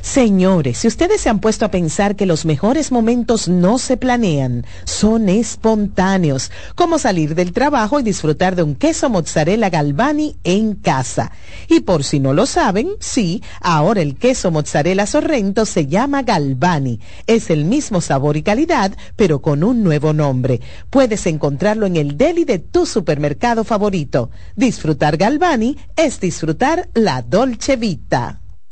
[0.00, 4.64] Señores, si ustedes se han puesto a pensar que los mejores momentos no se planean,
[4.84, 11.32] son espontáneos, como salir del trabajo y disfrutar de un queso mozzarella Galvani en casa.
[11.68, 17.00] Y por si no lo saben, sí, ahora el queso mozzarella Sorrento se llama Galvani.
[17.26, 20.60] Es el mismo sabor y calidad, pero con un nuevo nombre.
[20.90, 24.30] Puedes encontrarlo en el deli de tu supermercado favorito.
[24.56, 28.40] Disfrutar Galvani es disfrutar la Dolce Vita.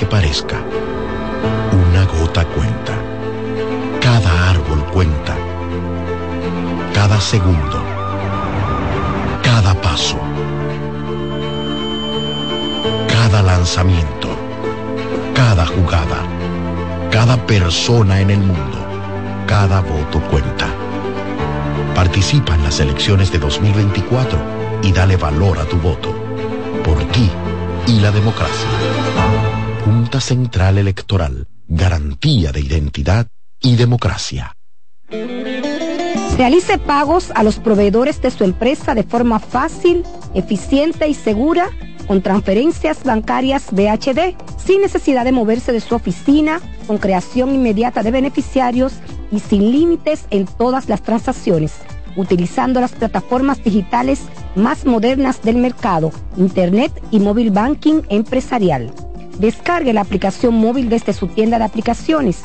[0.00, 0.56] Que parezca,
[1.72, 2.94] una gota cuenta.
[4.00, 5.36] Cada árbol cuenta.
[6.94, 7.84] Cada segundo.
[9.42, 10.16] Cada paso.
[13.08, 14.28] Cada lanzamiento.
[15.34, 16.22] Cada jugada.
[17.10, 18.78] Cada persona en el mundo.
[19.46, 20.66] Cada voto cuenta.
[21.94, 24.38] Participa en las elecciones de 2024
[24.82, 26.14] y dale valor a tu voto.
[26.84, 27.30] Por ti
[27.86, 29.09] y la democracia.
[29.84, 31.46] Junta Central Electoral.
[31.66, 33.28] Garantía de identidad
[33.60, 34.56] y democracia.
[36.36, 40.04] Realice pagos a los proveedores de su empresa de forma fácil,
[40.34, 41.70] eficiente y segura
[42.06, 48.10] con transferencias bancarias BHD, sin necesidad de moverse de su oficina, con creación inmediata de
[48.10, 48.94] beneficiarios
[49.30, 51.74] y sin límites en todas las transacciones,
[52.16, 54.22] utilizando las plataformas digitales
[54.56, 58.92] más modernas del mercado, Internet y Móvil Banking Empresarial.
[59.40, 62.42] Descargue la aplicación móvil desde su tienda de aplicaciones.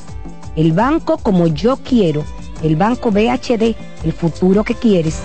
[0.56, 2.24] El banco como yo quiero.
[2.64, 3.76] El banco BHD,
[4.06, 5.20] el futuro que quieres.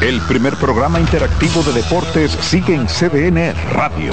[0.00, 4.12] El primer programa interactivo de deportes sigue en CDN Radio.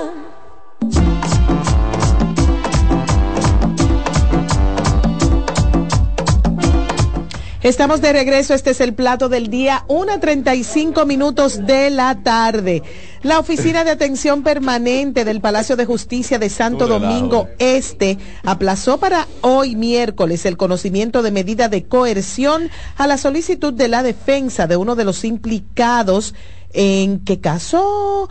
[7.63, 12.81] Estamos de regreso, este es el plato del día, 1.35 minutos de la tarde.
[13.21, 19.27] La Oficina de Atención Permanente del Palacio de Justicia de Santo Domingo Este aplazó para
[19.41, 24.77] hoy miércoles el conocimiento de medida de coerción a la solicitud de la defensa de
[24.77, 26.33] uno de los implicados.
[26.73, 28.27] En qué caso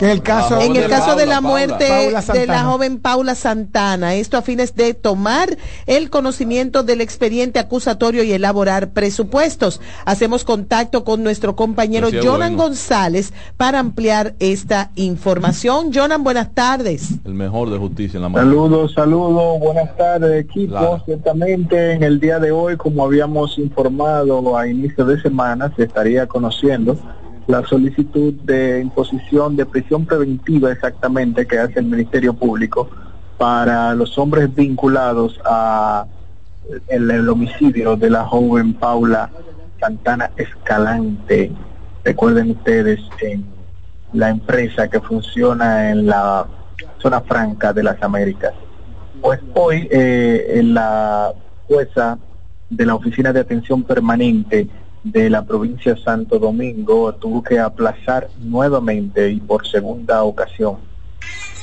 [0.00, 2.64] en el caso, en el de caso Paula, de la Paula, muerte de la Santana.
[2.64, 4.14] joven Paula Santana.
[4.14, 5.56] Esto a fines de tomar
[5.86, 9.80] el conocimiento del expediente acusatorio y elaborar presupuestos.
[10.04, 12.64] Hacemos contacto con nuestro compañero Jonan bueno.
[12.64, 15.92] González para ampliar esta información.
[15.92, 17.14] Jonan, buenas tardes.
[17.24, 18.44] El mejor de justicia en la mano.
[18.44, 20.72] Saludos, saludos, buenas tardes equipo.
[20.72, 21.02] Claro.
[21.04, 26.26] Ciertamente en el día de hoy, como habíamos informado a inicio de semana, se estaría
[26.26, 26.96] conociendo
[27.46, 32.88] la solicitud de imposición de prisión preventiva exactamente que hace el Ministerio Público
[33.36, 36.06] para los hombres vinculados a
[36.88, 39.30] el, homicidio de la joven Paula
[39.78, 41.52] Santana Escalante.
[42.04, 43.44] Recuerden ustedes en
[44.12, 46.46] la empresa que funciona en la
[46.98, 48.54] zona franca de las Américas.
[49.20, 51.32] Pues hoy eh, en la
[51.66, 52.18] jueza
[52.70, 54.68] de la Oficina de Atención Permanente
[55.04, 60.78] de la provincia de Santo Domingo tuvo que aplazar nuevamente y por segunda ocasión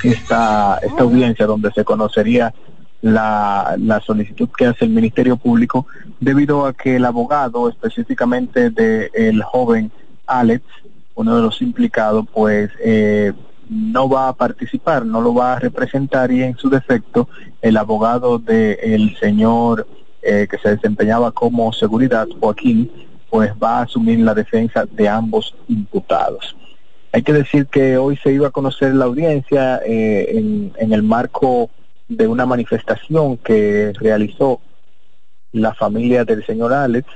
[0.04, 2.54] esta, esta audiencia donde se conocería
[3.02, 5.88] la, la solicitud que hace el Ministerio Público
[6.20, 9.92] debido a que el abogado específicamente del joven
[10.28, 10.64] Alex,
[11.16, 13.34] uno de los implicados, pues eh,
[13.70, 17.28] no va a participar, no lo va a representar y en su defecto
[17.62, 19.88] el abogado del señor
[20.22, 22.92] eh, que se desempeñaba como seguridad, Joaquín,
[23.32, 26.56] pues va a asumir la defensa de ambos imputados.
[27.14, 31.70] Hay que decir que hoy se iba a conocer la audiencia eh, en, el marco
[32.10, 34.60] de una manifestación que realizó
[35.54, 37.08] la familia del señor Alex,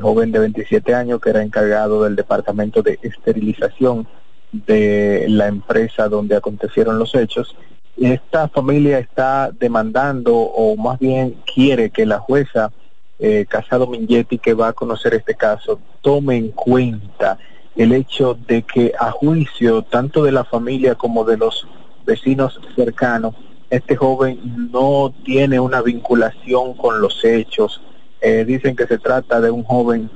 [0.00, 4.08] joven de 27 años que era encargado del departamento de esterilización
[4.52, 7.54] de la empresa donde acontecieron los hechos.
[7.98, 12.72] Esta familia está demandando o más bien quiere que la jueza
[13.20, 17.38] eh, Casado Mingetti, que va a conocer este caso, tome en cuenta
[17.76, 21.66] el hecho de que a juicio tanto de la familia como de los
[22.06, 23.34] vecinos cercanos,
[23.68, 24.40] este joven
[24.72, 27.80] no tiene una vinculación con los hechos.
[28.20, 30.10] Eh, dicen que se trata de un joven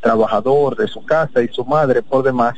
[0.00, 2.54] trabajador de su casa y su madre por demás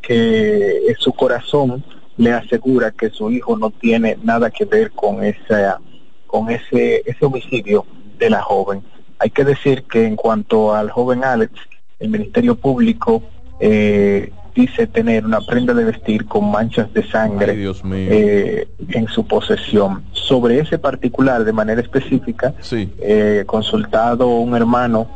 [0.00, 1.84] que eh, su corazón
[2.16, 5.80] le asegura que su hijo no tiene nada que ver con esa
[6.26, 7.84] con ese ese homicidio
[8.18, 8.82] de la joven.
[9.22, 11.52] Hay que decir que en cuanto al joven Alex,
[12.00, 13.22] el Ministerio Público
[13.60, 18.08] eh, dice tener una prenda de vestir con manchas de sangre Ay, Dios mío.
[18.10, 20.02] eh, en su posesión.
[20.10, 22.92] Sobre ese particular, de manera específica, Sí.
[23.00, 25.06] eh, consultado un hermano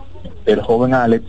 [0.45, 1.25] del joven Alex,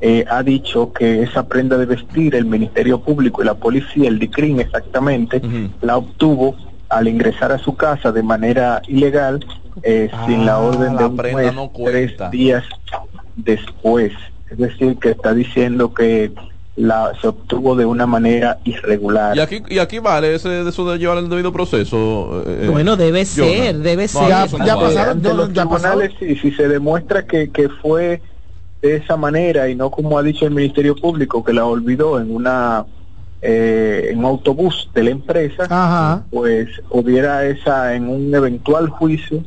[0.00, 4.18] eh, ha dicho que esa prenda de vestir, el Ministerio Público y la policía, el
[4.18, 5.42] DICRIN exactamente,
[5.82, 6.56] la obtuvo
[6.88, 9.44] al ingresar a su casa de manera ilegal,
[9.82, 12.64] eh, sin la orden de la un prenda juez, no tres días
[13.36, 14.12] después.
[14.50, 16.32] Es decir, que está diciendo que
[16.76, 19.36] la, se obtuvo de una manera irregular.
[19.36, 22.42] Y aquí, y aquí vale ese, eso de llevar el debido proceso.
[22.46, 24.28] Eh, bueno, debe ser, debe ser.
[24.28, 24.46] ya,
[24.76, 25.66] pasaron, ya,
[26.18, 28.20] si se demuestra que, que fue
[28.82, 32.34] de esa manera y no como ha dicho el Ministerio Público, que la olvidó en
[32.34, 32.84] una
[33.40, 39.44] eh, en un autobús de la empresa, pues hubiera esa en un eventual juicio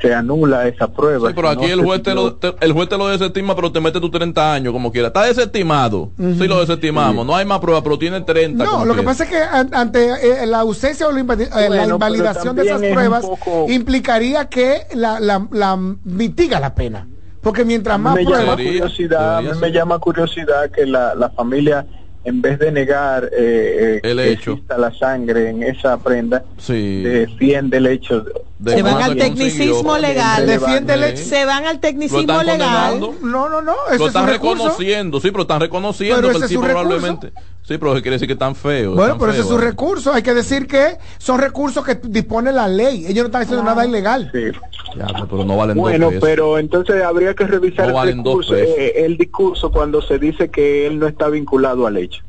[0.00, 1.28] se anula esa prueba.
[1.28, 4.00] Sí, pero aquí el, juez te lo, el juez te lo desestima, pero te mete
[4.00, 5.08] tus 30 años como quiera.
[5.08, 6.10] Está desestimado.
[6.16, 7.26] Sí, lo desestimamos.
[7.26, 8.64] No hay más pruebas, pero tiene 30.
[8.64, 12.62] No, lo que pasa es que ante eh, la ausencia o la, eh, invalidación de
[12.62, 13.24] esas pruebas
[13.68, 17.06] implicaría que la, la, la, mitiga la pena.
[17.40, 21.86] Porque mientras más me Llama curiosidad, me llama curiosidad que la, la familia
[22.24, 24.52] en vez de negar eh, eh el que hecho.
[24.52, 27.02] exista la sangre en esa prenda, sí.
[27.02, 28.24] defiende el hecho.
[28.58, 30.46] De se van al tecnicismo legal.
[30.46, 31.24] Defiende el hecho.
[31.24, 33.00] Se van al tecnicismo legal.
[33.22, 33.74] No, no, no.
[33.88, 37.32] Ese lo están reconociendo, sí, pero están reconociendo pero que el tipo probablemente.
[37.62, 38.96] Sí, pero quiere decir que están feos.
[38.96, 40.12] Bueno, pero ese es su recurso.
[40.12, 43.04] Hay que decir que son recursos que dispone la ley.
[43.06, 44.30] Ellos no están haciendo nada ilegal.
[44.32, 44.58] Sí.
[44.96, 49.70] Ya, pero no valen bueno, pero entonces habría que revisar el, discurso, eh, el discurso
[49.70, 52.22] cuando se dice que él no está vinculado al hecho.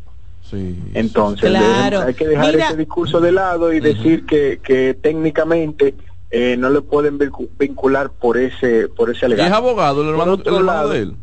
[0.50, 5.94] Sí, entonces hay que dejar ese discurso de lado y decir que, que técnicamente
[6.32, 7.18] eh, no le pueden
[7.58, 9.48] vincular por ese por ese alegato.
[9.48, 11.16] ¿Y es abogado el hermano, el hermano de él?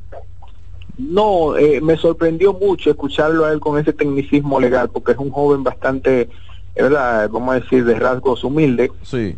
[0.99, 5.31] No, eh, me sorprendió mucho escucharlo a él con ese tecnicismo legal, porque es un
[5.31, 6.29] joven bastante,
[6.75, 7.29] ¿verdad?
[7.31, 9.37] Vamos a decir, de rasgos humildes, sí.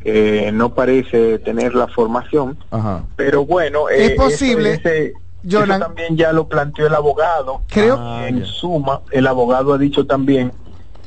[0.53, 3.05] no parece tener la formación, Ajá.
[3.17, 4.75] pero bueno, es eh, posible.
[4.75, 5.15] Ese,
[5.45, 7.63] eso también ya lo planteó el abogado.
[7.69, 10.53] Creo que en suma, el abogado ha dicho también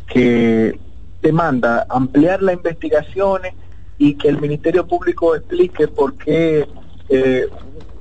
[0.07, 0.77] que
[1.21, 3.53] demanda ampliar las investigaciones
[4.01, 6.67] y que el Ministerio Público explique por qué
[7.09, 7.45] eh,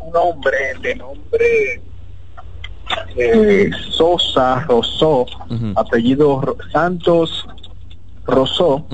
[0.00, 1.82] un hombre de nombre
[3.16, 5.26] eh, Sosa Rosó,
[5.76, 7.46] apellido Santos
[8.24, 8.86] Rosó,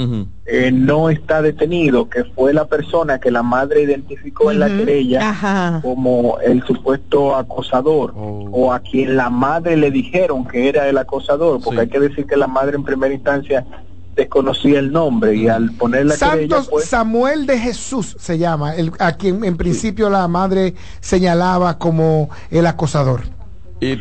[0.46, 5.20] eh, no está detenido, que fue la persona que la madre identificó en la querella
[5.82, 8.48] como el supuesto acosador, Oh.
[8.52, 11.80] o a quien la madre le dijeron que era el acosador, porque Sí.
[11.82, 13.64] hay que decir que la madre en primera instancia
[14.16, 18.74] desconocía el nombre y al poner la querella Santos pues, Samuel de Jesús se llama,
[18.74, 23.20] el, a quien en principio la madre señalaba como el acosador.
[23.80, 23.98] Y,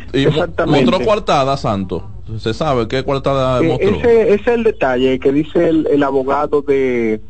[0.66, 2.08] mostró coartada, Santo.
[2.38, 3.88] Se sabe qué coartada Eh, mostró.
[3.88, 7.20] ese, ese es el detalle que dice el, el abogado de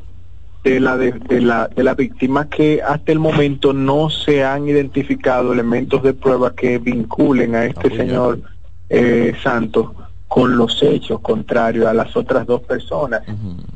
[0.65, 4.67] de la de, de la de la víctima que hasta el momento no se han
[4.69, 8.41] identificado elementos de prueba que vinculen a este señor
[8.89, 9.91] eh, Santos
[10.37, 13.23] con los hechos contrarios a las otras dos personas.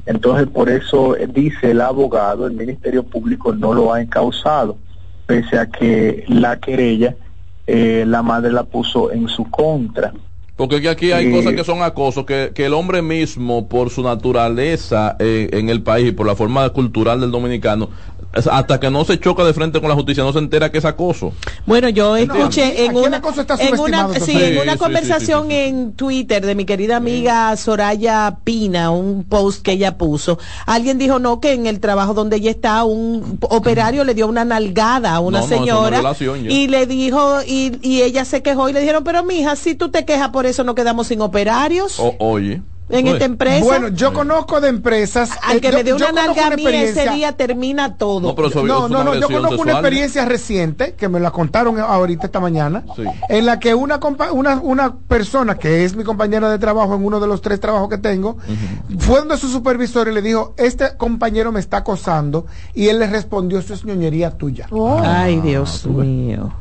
[0.04, 4.76] Entonces, por eso eh, dice el abogado, el Ministerio Público no lo ha encausado,
[5.24, 7.16] pese a que la querella
[7.66, 10.12] eh, la madre la puso en su contra.
[10.60, 13.88] Porque es que aquí hay cosas que son acosos, que, que el hombre mismo, por
[13.88, 17.88] su naturaleza eh, en el país, y por la forma cultural del dominicano,
[18.32, 20.84] hasta que no se choca de frente con la justicia, no se entera que es
[20.84, 21.32] acoso.
[21.66, 23.22] Bueno, yo escuché en una,
[23.58, 27.56] en una, sí, en una Sí, conversación sí, sí, en Twitter de mi querida amiga
[27.56, 32.36] Soraya Pina, un post que ella puso, alguien dijo no que en el trabajo donde
[32.36, 36.18] ella está un operario le dio una nalgada a una No, no, eso no es
[36.18, 39.74] señora y le dijo y, y ella se quejó y le dijeron pero mija si
[39.74, 42.62] tú te quejas por eso no quedamos sin operarios O- oye.
[42.92, 43.12] en Oye.
[43.12, 43.64] esta empresa.
[43.64, 45.30] Bueno, yo conozco de empresas.
[45.44, 48.18] al eh, que yo- me dé una nalga a mí ese día termina todo.
[48.20, 52.26] No, pero No, no, no, yo conozco una experiencia reciente que me la contaron ahorita
[52.26, 53.04] esta mañana, Sí.
[53.28, 57.04] en la que una, compa- una una persona que es mi compañera de trabajo en
[57.04, 58.38] uno de los tres trabajos que tengo,
[58.98, 63.06] fue donde su supervisor y le dijo, este compañero me está acosando, y él le
[63.06, 64.66] respondió, eso es ñoñería tuya.
[65.04, 66.52] Ay, Dios mío.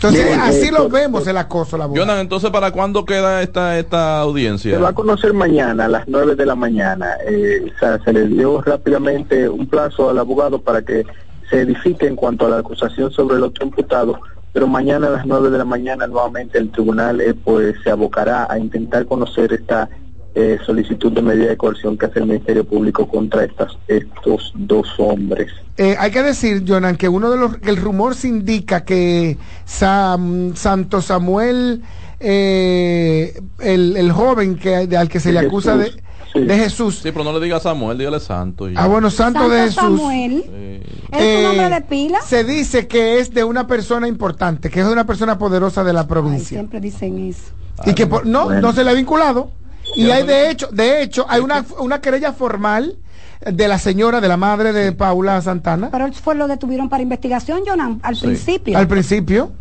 [0.00, 3.42] Entonces, Bien, así eh, lo to- vemos el acoso, la Jonan, entonces, ¿para cuándo queda
[3.42, 4.74] esta, esta audiencia?
[4.74, 7.16] Se va a conocer mañana a las 9 de la mañana.
[7.28, 11.04] Eh, o sea, se le dio rápidamente un plazo al abogado para que
[11.50, 14.18] se edifique en cuanto a la acusación sobre el otro imputado,
[14.54, 18.46] pero mañana a las 9 de la mañana nuevamente el tribunal eh, pues se abocará
[18.50, 19.90] a intentar conocer esta
[20.34, 24.86] eh, solicitud de medida de coerción que hace el Ministerio Público contra estas, estos dos
[24.98, 25.50] hombres.
[25.76, 29.36] Eh, hay que decir, Jonan, que uno de los, que el rumor se indica que
[29.66, 31.82] Sam- Santo Samuel,
[32.20, 36.00] eh, el, el joven que de- al que se le acusa de, Jesús,
[36.32, 36.40] sí.
[36.40, 36.94] de Jesús.
[37.02, 38.68] Sí, pero no le diga Samuel, dígale Santo.
[38.70, 39.74] y- Ah, bueno, Santo, de Jesús.
[39.76, 40.44] Samuel.
[40.48, 42.20] Eh, ¿Es un nombre eh, de pila?
[42.22, 45.92] Se dice que es de una persona importante, que es de una persona poderosa de
[45.92, 46.48] la Ay, provincia.
[46.58, 47.52] siempre dicen eso.
[47.86, 48.60] y que por- no, Bueno.
[48.60, 49.52] no se le ha vinculado.
[49.96, 52.96] Y hay de hecho, de hecho, hay una, una querella formal
[53.40, 55.88] de la señora, de la madre de Paula Santana.
[55.90, 58.76] Pero fue lo detuvieron para investigación, Jonan, al principio.
[58.76, 59.52] Al principio.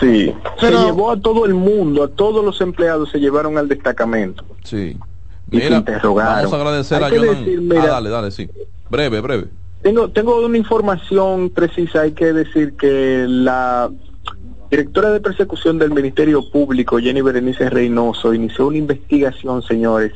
[0.00, 0.78] Sí, Pero...
[0.78, 4.44] se llevó a todo el mundo, a todos los empleados se llevaron al destacamento.
[4.64, 4.96] Sí.
[5.48, 7.68] Mira, vamos a agradecer a Jonan.
[7.78, 8.48] ah, dale, dale, sí.
[8.88, 9.48] Breve, breve.
[9.82, 13.90] Tengo, tengo una información precisa, hay que decir que la
[14.70, 20.12] directora de persecución del Ministerio Público, Jenny Berenice Reynoso, inició una investigación, señores,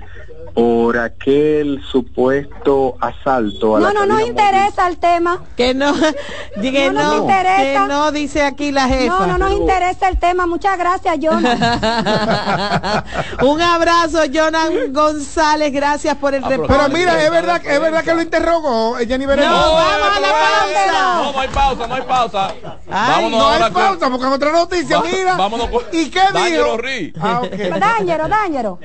[0.54, 5.42] por aquel supuesto asalto a no, no nos interesa el tema.
[5.56, 5.94] Que no
[6.60, 7.82] que no, no, interesa.
[7.82, 10.46] que no dice aquí la jefa no no nos interesa el tema.
[10.46, 11.58] Muchas gracias Jonan.
[13.42, 15.72] Un abrazo Jonan González.
[15.72, 16.72] Gracias por el reporte.
[16.72, 20.20] Pero mira es verdad es verdad que lo interrogó eh, Jenny Berenice no, vamos a
[20.20, 21.22] la pausa.
[21.22, 22.54] no no hay pausa no hay pausa.
[22.86, 25.36] Vámonos no hay pausa porque en otra noticia mira.
[25.36, 26.76] vámonos y qué dijo
[27.20, 27.70] ah, okay.
[27.70, 28.78] Dáñero, Dáñero.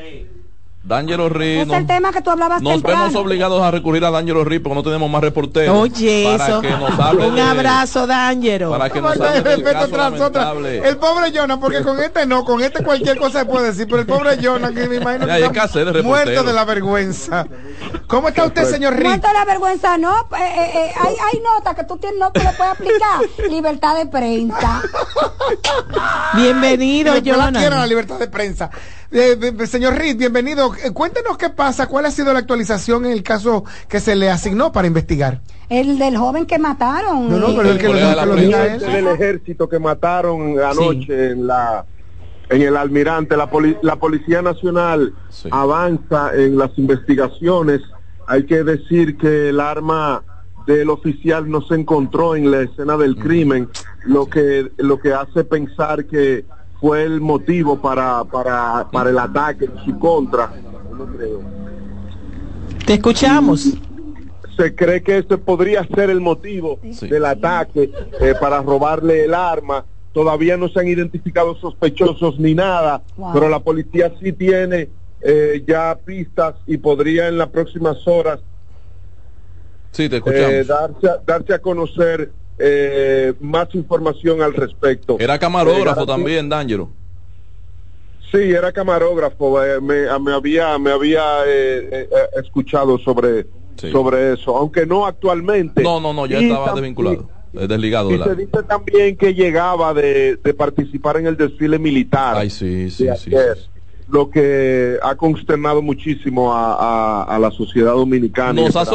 [0.86, 1.62] D'Angelo Ri.
[1.62, 4.76] Es el tema que tú hablabas Nos vemos obligados a recurrir a D'Angelo Ri porque
[4.76, 5.76] no tenemos más reporteros.
[5.76, 6.60] Oye, eso.
[6.60, 8.70] Un abrazo, D'Angelo.
[8.70, 10.32] Para que nos hable del caso
[10.64, 14.00] El pobre Jonah, porque con este no, con este cualquier cosa se puede decir, pero
[14.00, 17.48] el pobre Jonah, que me imagino que, está de muerto de la vergüenza.
[18.08, 19.06] ¿Cómo está usted, señor Ri?
[19.06, 20.16] Muerto de la vergüenza, no.
[20.16, 23.22] Eh, eh, eh, hay, hay notas que tú tienes, no que le puedes aplicar.
[23.50, 24.84] libertad de prensa.
[26.36, 27.50] Bienvenido, Jonah.
[27.50, 28.70] No quiero la libertad de prensa.
[29.18, 30.74] Eh, señor Reed, bienvenido.
[30.84, 34.30] Eh, cuéntenos qué pasa, cuál ha sido la actualización en el caso que se le
[34.30, 35.40] asignó para investigar.
[35.70, 37.30] El del joven que mataron.
[37.30, 38.80] No, no, pero el que lo, él.
[38.82, 41.86] del ejército que mataron anoche en la
[42.50, 43.38] en el almirante.
[43.38, 43.50] La,
[43.82, 45.14] la Policía Nacional
[45.50, 47.80] avanza en las investigaciones.
[48.28, 50.24] Hay que decir que el arma
[50.68, 53.70] del oficial no se encontró en la escena del crimen,
[54.04, 56.44] lo que lo que hace pensar que
[56.80, 60.52] fue el motivo para, para, para el ataque en su contra.
[62.86, 63.78] Te escuchamos.
[64.56, 69.86] se cree que ese podría ser el motivo del ataque eh, para robarle el arma.
[70.14, 73.02] Todavía no se han identificado sospechosos ni nada,
[73.34, 74.90] pero la policía sí tiene
[75.22, 78.40] eh, ya pistas y podría en las próximas horas
[79.96, 85.18] sí, te eh, darse, darse a conocer eh, más información al respecto.
[85.20, 86.90] Era camarógrafo también, D'Angelo.
[88.32, 89.64] Sí, era camarógrafo.
[89.64, 92.10] Eh, me, había, me había eh,
[92.42, 93.48] escuchado sobre,
[93.78, 95.84] sobre eso, aunque no actualmente.
[95.84, 98.12] No, no, no, ya estaba desvinculado, desligado.
[98.12, 102.38] Y se dice también que llegaba de, participar en el desfile militar.
[102.38, 103.32] Ay, sí, sí, sí
[104.08, 108.54] lo que ha consternado muchísimo a, la sociedad dominicana.
[108.54, 108.86] Nos ha,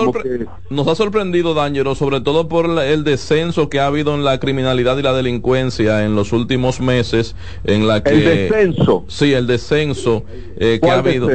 [0.70, 4.96] nos ha sorprendido, Dañero, sobre todo por el descenso que ha habido en la criminalidad
[4.98, 7.34] y la delincuencia en los últimos meses,
[7.64, 8.10] en la que...
[8.10, 9.04] El descenso.
[9.08, 10.24] Sí, el descenso
[10.56, 11.28] eh, que ha habido.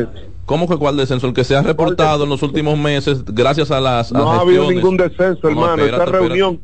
[0.45, 1.27] ¿Cómo que cuál descenso?
[1.27, 4.11] El que se ha reportado en los últimos meses gracias a las...
[4.11, 5.83] No ha habido ningún descenso, hermano.
[5.83, 6.61] esa reunión...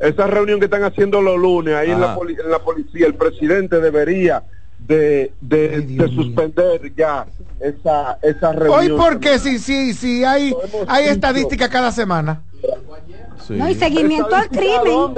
[0.00, 3.80] Esa reunión que están haciendo los lunes ahí en la, en la policía, el presidente
[3.80, 4.42] debería
[4.86, 7.26] de, de, suspender ya
[7.60, 8.92] esa, esa reunión.
[8.92, 10.54] Hoy porque si, si, si hay,
[10.86, 12.42] hay estadística cada semana.
[13.48, 15.14] No, y seguimiento al crimen.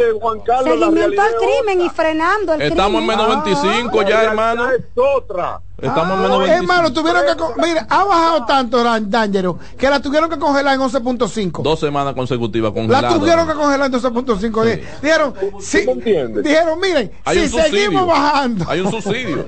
[0.64, 3.20] seguimiento al crimen y frenando el Estamos crimen.
[3.20, 4.70] en menos 25 ya, hermano.
[4.70, 5.60] Es otra.
[5.78, 6.62] Estamos menos 25.
[6.62, 7.60] Hermano, tuvieron que.
[7.60, 11.62] Mira, ha bajado tanto Dangerous que la tuvieron que congelar en 11.5.
[11.62, 13.10] Dos semanas consecutivas congelada.
[13.10, 14.80] La tuvieron que congelar en 12.5.
[15.02, 15.86] Dijeron, sí,
[16.42, 18.64] dijeron, miren, si seguimos bajando.
[18.68, 19.44] Hay un subsidio.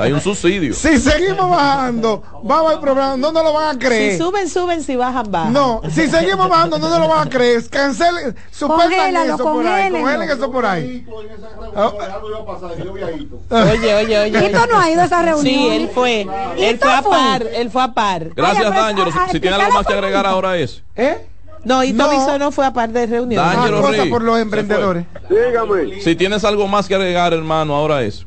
[0.00, 0.74] Hay un subsidio.
[0.74, 3.16] Si seguimos bajando, vamos al programa.
[3.18, 4.12] No nos lo van a creer.
[4.12, 4.82] Si suben, suben.
[4.82, 5.52] Si bajan, bajan.
[5.52, 7.62] No, si seguimos bajando, no nos lo van a creer.
[7.68, 9.90] Cancelen, suspendan eso por ahí.
[9.90, 11.06] Congelen eso por ahí.
[13.50, 14.46] Oye, oye, oye.
[14.46, 16.26] Esto no ha ido a esa Sí, él fue.
[16.58, 18.30] Él fue a par, él fue a par.
[18.34, 19.10] Gracias, D'Angelo.
[19.30, 20.82] Si tiene algo más que agregar ahora es.
[20.94, 21.26] ¿Eh?
[21.64, 22.38] No, y no.
[22.38, 23.44] no fue a par de reunión.
[23.44, 25.04] D'Angelo por los emprendedores.
[25.28, 26.00] Dígame.
[26.00, 28.26] Si tienes algo más que agregar, hermano, ahora es.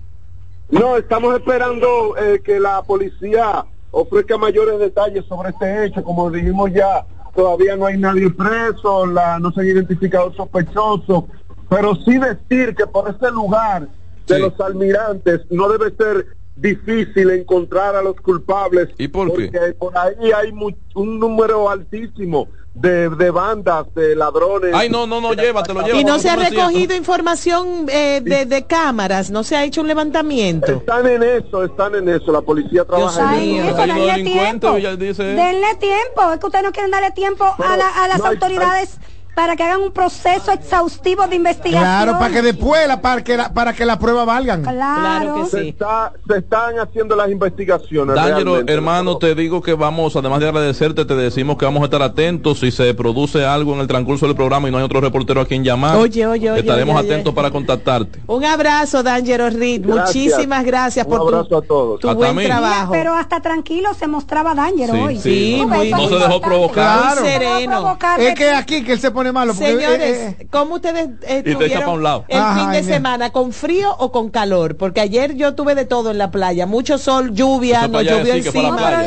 [0.70, 6.04] No, estamos esperando eh, que la policía ofrezca mayores detalles sobre este hecho.
[6.04, 11.24] Como dijimos ya, todavía no hay nadie preso, la, no se han identificado sospechosos,
[11.70, 13.88] pero sí decir que por este lugar
[14.28, 16.28] de los almirantes no debe ser
[16.60, 18.90] difícil encontrar a los culpables.
[18.98, 20.52] ¿Y por porque por ahí hay
[20.96, 24.74] un número altísimo de, de, bandas de ladrones.
[24.74, 26.00] Ay, no, no, no, llévatelo, llévatelo.
[26.00, 29.88] Y no se ha recogido información eh, de, de, cámaras, no se ha hecho un
[29.88, 30.72] levantamiento.
[30.74, 33.76] Están en eso, están en eso, la policía trabaja en eso.
[33.76, 38.22] Denle tiempo, denle tiempo, es que ustedes no quieren darle tiempo a, la, a las
[38.22, 39.00] autoridades
[39.40, 41.82] para que hagan un proceso exhaustivo de investigación.
[41.82, 44.64] Claro, para que después la, para que la, para que la prueba valgan.
[44.64, 45.50] Claro, que sí.
[45.52, 48.18] Se, está, se, están haciendo las investigaciones.
[48.18, 52.02] Dángelo, hermano, te digo que vamos, además de agradecerte, te decimos que vamos a estar
[52.02, 55.40] atentos si se produce algo en el transcurso del programa y no hay otro reportero
[55.40, 55.96] a quien llamar.
[55.96, 56.60] Oye, oye, oye.
[56.60, 58.20] Estaremos atentos para contactarte.
[58.28, 59.86] Un abrazo, D'Angelo Reed.
[59.86, 62.02] Muchísimas gracias por tu, a todos.
[62.02, 62.92] tu buen trabajo.
[62.92, 65.18] pero hasta tranquilo se mostraba D'Angelo hoy.
[65.18, 67.22] Sí, muy, no se dejó provocar.
[67.22, 67.98] Muy sereno.
[68.18, 69.54] Es que aquí que él se pone malo.
[69.54, 70.48] Porque, Señores, eh, eh.
[70.50, 72.26] ¿cómo ustedes estuvieron un lado.
[72.28, 73.32] el fin de semana?
[73.32, 74.78] ¿Con frío o con calor?
[74.78, 76.66] Porque ayer yo tuve de todo en la playa.
[76.66, 79.04] Mucho sol, lluvia, nos llovió encima.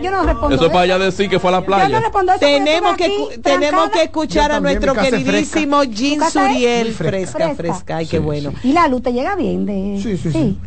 [0.00, 0.56] yo no respondo.
[0.56, 2.02] Eso para allá decir que fue a la playa.
[2.38, 6.92] tenemos que, tenemos que escuchar a nuestro queridísimo Jean Suriel.
[6.92, 7.96] Fresca, fresca.
[7.96, 8.52] Ay, qué bueno.
[8.62, 10.00] Y la luz te llega bien de.
[10.02, 10.58] Sí, sí, sí.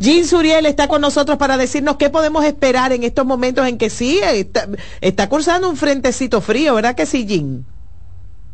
[0.00, 3.90] Jean Suriel está con nosotros para decirnos qué podemos esperar en estos momentos en que
[3.90, 4.68] sí está,
[5.00, 7.33] está cursando un frentecito frío, ¿verdad que sí, Jean?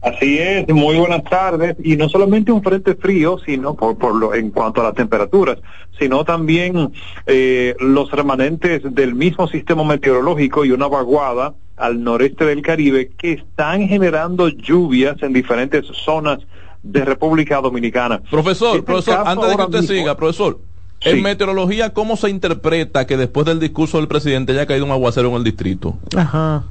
[0.02, 1.76] Así es, muy buenas tardes.
[1.84, 5.58] Y no solamente un frente frío, sino por, por lo, en cuanto a las temperaturas,
[5.98, 6.92] sino también
[7.26, 13.32] eh, los remanentes del mismo sistema meteorológico y una vaguada al noreste del Caribe que
[13.32, 16.38] están generando lluvias en diferentes zonas
[16.82, 18.22] de República Dominicana.
[18.30, 20.60] Profesor, este profesor, antes de que usted siga, profesor,
[21.02, 25.28] en meteorología, ¿cómo se interpreta que después del discurso del presidente haya caído un aguacero
[25.28, 25.98] en el distrito?
[26.16, 26.64] Ajá.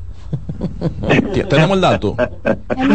[1.49, 2.15] Tenemos el dato.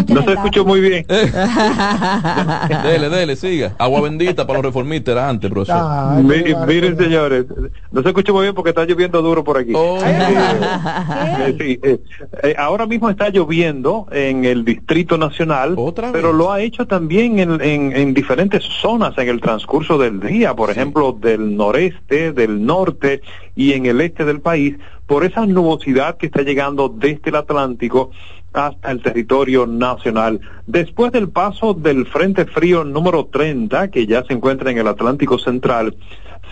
[0.09, 1.07] No se escuchó muy bien.
[2.83, 3.75] dele, dele, siga.
[3.79, 6.23] Agua bendita para los reformistas era antes, profesor.
[6.23, 7.47] miren, señores,
[7.91, 9.73] no se escuchó muy bien porque está lloviendo duro por aquí.
[9.75, 9.99] Oh.
[10.05, 12.01] Eh, eh,
[12.43, 15.77] eh, ahora mismo está lloviendo en el Distrito Nacional,
[16.13, 20.71] pero lo ha hecho también en, en diferentes zonas en el transcurso del día, por
[20.71, 23.23] ejemplo, del noreste, del norte
[23.57, 24.77] y en el este del país
[25.07, 28.11] por esa nubosidad que está llegando desde el Atlántico
[28.53, 30.41] hasta el territorio nacional.
[30.67, 35.39] Después del paso del Frente Frío número 30, que ya se encuentra en el Atlántico
[35.39, 35.97] Central,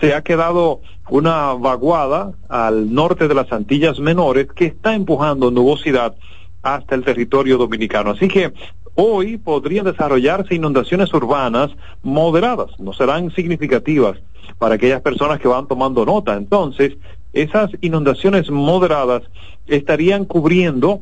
[0.01, 6.15] se ha quedado una vaguada al norte de las Antillas Menores que está empujando nubosidad
[6.61, 8.11] hasta el territorio dominicano.
[8.11, 8.53] Así que
[8.95, 11.71] hoy podrían desarrollarse inundaciones urbanas
[12.03, 14.17] moderadas, no serán significativas
[14.59, 16.35] para aquellas personas que van tomando nota.
[16.35, 16.93] Entonces,
[17.33, 19.23] esas inundaciones moderadas
[19.67, 21.01] estarían cubriendo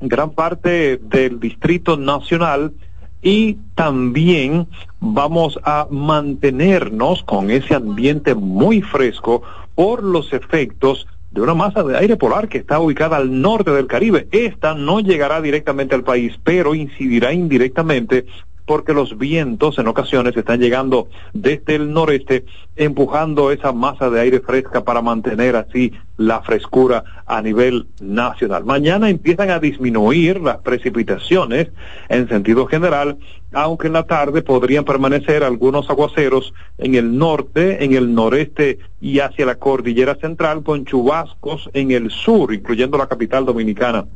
[0.00, 2.72] gran parte del Distrito Nacional
[3.22, 4.68] y también
[5.00, 9.42] vamos a mantenernos con ese ambiente muy fresco
[9.74, 13.86] por los efectos de una masa de aire polar que está ubicada al norte del
[13.86, 14.28] Caribe.
[14.30, 18.26] Esta no llegará directamente al país, pero incidirá indirectamente
[18.66, 22.44] porque los vientos en ocasiones están llegando desde el noreste,
[22.74, 28.64] empujando esa masa de aire fresca para mantener así la frescura a nivel nacional.
[28.64, 31.68] Mañana empiezan a disminuir las precipitaciones
[32.08, 33.18] en sentido general,
[33.52, 39.20] aunque en la tarde podrían permanecer algunos aguaceros en el norte, en el noreste y
[39.20, 44.06] hacia la cordillera central, con chubascos en el sur, incluyendo la capital dominicana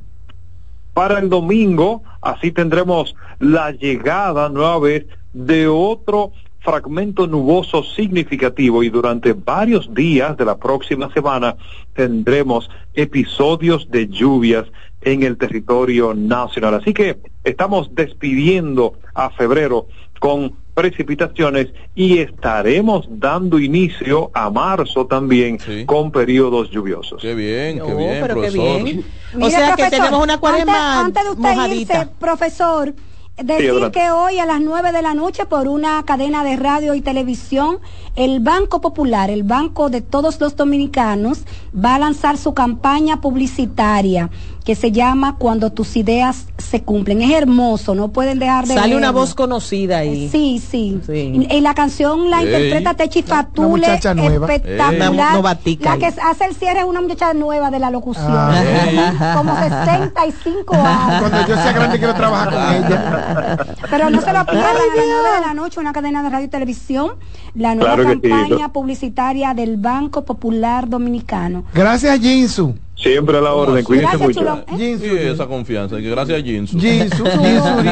[0.95, 8.91] para el domingo, así tendremos la llegada nueva vez de otro fragmento nuboso significativo y
[8.91, 11.57] durante varios días de la próxima semana
[11.95, 14.67] tendremos episodios de lluvias
[15.01, 16.75] en el territorio nacional.
[16.75, 19.87] Así que estamos despidiendo a febrero
[20.19, 27.21] con precipitaciones y estaremos dando inicio a marzo también con periodos lluviosos.
[27.21, 29.05] Qué bien, qué bien, pero Qué bien.
[29.39, 32.95] o sea que tenemos una cuarema antes, de usted irse, profesor,
[33.37, 37.03] decir que hoy a las 9 de la noche por una cadena de radio y
[37.03, 37.79] televisión,
[38.17, 44.31] el Banco Popular, el banco de todos los dominicanos, va a lanzar su campaña publicitaria
[44.71, 47.23] que se llama Cuando tus ideas se cumplen.
[47.23, 50.29] Es hermoso, no pueden dejar de Sale una voz conocida ahí.
[50.29, 51.01] Sí, sí.
[51.11, 55.43] Y, la canción la interpreta Techi Fatule, espectacular.
[55.43, 58.29] la que hace el cierre es una muchacha nueva de la locución.
[58.31, 59.35] Ah.
[59.37, 61.19] Como 65 años.
[61.19, 63.59] Cuando yo sea grande quiero trabajar con ella.
[63.91, 66.47] Pero no se lo pierdan a las 9 de la noche, una cadena de radio
[66.47, 67.15] y televisión,
[67.57, 71.65] la nueva campaña publicitaria del Banco Popular Dominicano.
[71.75, 72.77] Gracias, Jinsu.
[73.01, 74.63] Siempre a la orden, cuídense mucho.
[74.77, 76.79] Jinsu, sí, esa confianza, que gracias a Jinsu.
[76.79, 77.85] Jinsu, Jinsu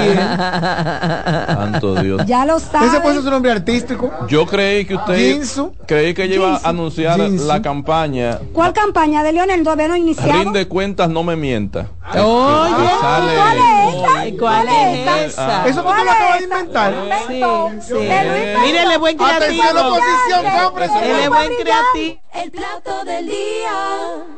[1.46, 2.26] Santo Dios.
[2.26, 2.90] Ya lo sabes.
[2.90, 4.12] Ese puede ser su nombre artístico.
[4.28, 5.72] Yo creí que usted Jinsu.
[5.86, 8.38] creí que ella iba a anunciar la campaña.
[8.52, 9.62] ¿Cuál campaña de Leonel?
[9.62, 10.42] Todavía no iniciado.
[10.42, 11.88] Rinde cuentas, no me mienta.
[12.14, 14.38] Oye, ¿cuál es esa?
[14.38, 15.68] ¿Cuál es esa?
[15.68, 16.94] Eso tú te lo acabas de inventar.
[17.28, 17.42] Sí,
[17.80, 17.94] sí.
[17.94, 19.62] Mire, le buen creativo.
[19.62, 22.20] Atención, oposición, Él es buen creativo.
[22.34, 24.37] El plato del día.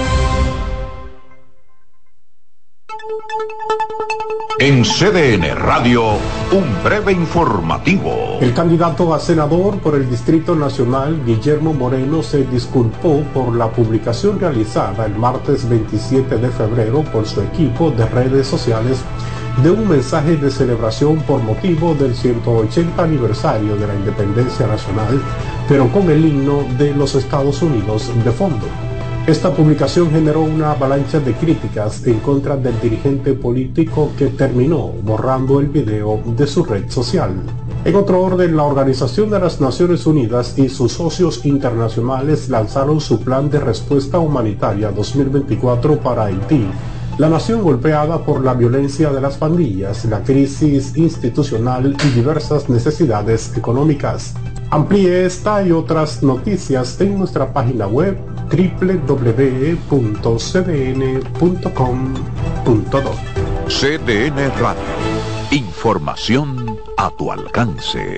[4.63, 6.03] En CDN Radio,
[6.51, 8.37] un breve informativo.
[8.39, 14.39] El candidato a senador por el Distrito Nacional, Guillermo Moreno, se disculpó por la publicación
[14.39, 18.99] realizada el martes 27 de febrero por su equipo de redes sociales
[19.63, 25.19] de un mensaje de celebración por motivo del 180 aniversario de la independencia nacional,
[25.67, 28.67] pero con el himno de los Estados Unidos de fondo.
[29.27, 35.59] Esta publicación generó una avalancha de críticas en contra del dirigente político que terminó borrando
[35.59, 37.31] el video de su red social.
[37.85, 43.21] En otro orden, la Organización de las Naciones Unidas y sus socios internacionales lanzaron su
[43.21, 46.65] plan de respuesta humanitaria 2024 para Haití,
[47.19, 53.55] la nación golpeada por la violencia de las pandillas, la crisis institucional y diversas necesidades
[53.55, 54.33] económicas.
[54.71, 58.17] Amplíe esta y otras noticias en nuestra página web
[58.51, 59.81] www.cdn.com.do.
[63.67, 64.83] CDN Radio.
[65.51, 68.17] Información a tu alcance.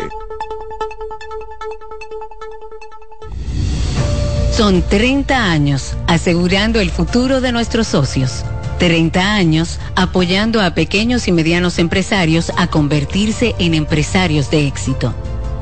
[4.51, 8.43] Son 30 años asegurando el futuro de nuestros socios.
[8.79, 15.13] 30 años apoyando a pequeños y medianos empresarios a convertirse en empresarios de éxito.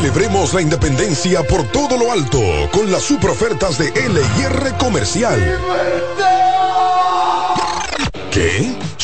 [0.00, 2.40] Celebremos la independencia por todo lo alto
[2.72, 5.38] con las super ofertas de LIR Comercial.
[8.30, 8.74] ¿Qué?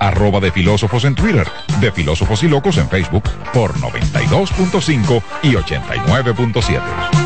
[0.00, 1.46] arroba de filósofos en Twitter,
[1.80, 7.25] de filósofos y locos en Facebook por 92.5 y 89.7.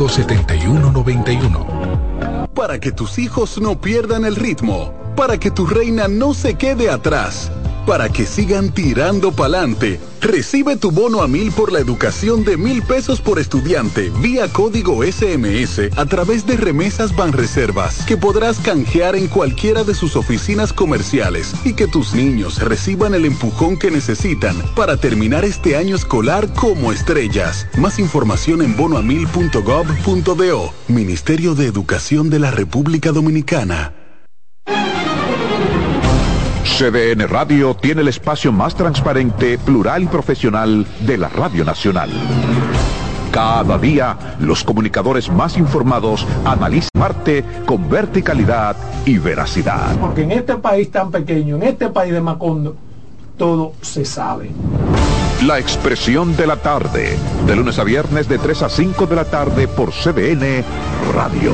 [0.07, 2.47] 57191.
[2.55, 6.89] Para que tus hijos no pierdan el ritmo, para que tu reina no se quede
[6.89, 7.51] atrás
[7.85, 9.99] para que sigan tirando pa'lante.
[10.21, 15.03] Recibe tu bono a mil por la educación de mil pesos por estudiante vía código
[15.03, 21.53] SMS a través de remesas Banreservas que podrás canjear en cualquiera de sus oficinas comerciales
[21.65, 26.91] y que tus niños reciban el empujón que necesitan para terminar este año escolar como
[26.91, 27.67] estrellas.
[27.77, 30.73] Más información en bonoamil.gov.do.
[30.87, 33.93] Ministerio de Educación de la República Dominicana.
[36.63, 42.09] CDN Radio tiene el espacio más transparente, plural y profesional de la Radio Nacional.
[43.31, 49.95] Cada día, los comunicadores más informados analizan Marte con verticalidad y veracidad.
[49.99, 52.75] Porque en este país tan pequeño, en este país de Macondo,
[53.37, 54.51] todo se sabe.
[55.45, 59.25] La expresión de la tarde, de lunes a viernes de 3 a 5 de la
[59.25, 60.63] tarde por CDN
[61.13, 61.53] Radio.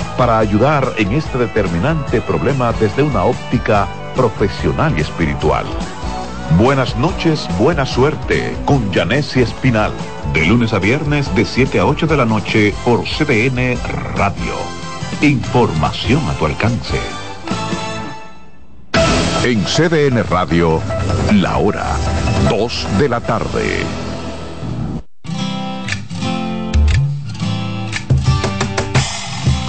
[0.17, 5.65] para ayudar en este determinante problema desde una óptica profesional y espiritual.
[6.57, 9.91] Buenas noches, buena suerte con Janessi Espinal,
[10.33, 13.77] de lunes a viernes de 7 a 8 de la noche por CDN
[14.15, 14.55] Radio.
[15.21, 16.99] Información a tu alcance.
[19.43, 20.81] En CDN Radio,
[21.33, 21.95] la hora
[22.49, 24.10] 2 de la tarde.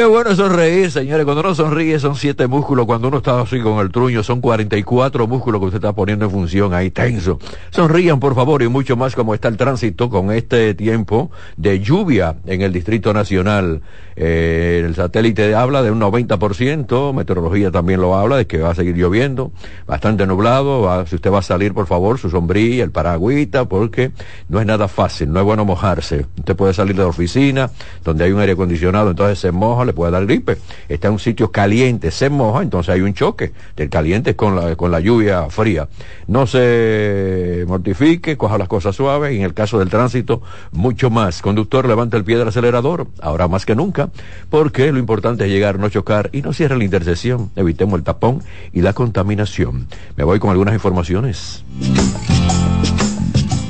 [0.00, 1.26] Qué bueno sonreír, señores.
[1.26, 2.86] Cuando uno sonríe son siete músculos.
[2.86, 6.30] Cuando uno está así con el truño son 44 músculos que usted está poniendo en
[6.30, 7.38] función ahí tenso.
[7.68, 12.36] Sonrían, por favor, y mucho más como está el tránsito con este tiempo de lluvia
[12.46, 13.82] en el Distrito Nacional.
[14.22, 18.74] Eh, el satélite habla de un 90%, meteorología también lo habla, de que va a
[18.74, 19.50] seguir lloviendo,
[19.86, 21.06] bastante nublado.
[21.06, 24.10] si usted va a salir, por favor, su sombrilla, el paragüita, porque
[24.50, 26.26] no es nada fácil, no es bueno mojarse.
[26.36, 27.70] Usted puede salir de la oficina,
[28.04, 30.58] donde hay un aire acondicionado, entonces se moja le puede dar gripe.
[30.90, 34.76] Está en un sitio caliente, se moja, entonces hay un choque del caliente con la,
[34.76, 35.88] con la lluvia fría.
[36.26, 40.42] No se mortifique, coja las cosas suaves y en el caso del tránsito,
[40.72, 41.40] mucho más.
[41.40, 44.09] Conductor, levanta el pie del acelerador, ahora más que nunca,
[44.48, 47.50] porque lo importante es llegar, no chocar y no cierre la intersección.
[47.56, 48.42] Evitemos el tapón
[48.72, 49.86] y la contaminación.
[50.16, 51.64] Me voy con algunas informaciones.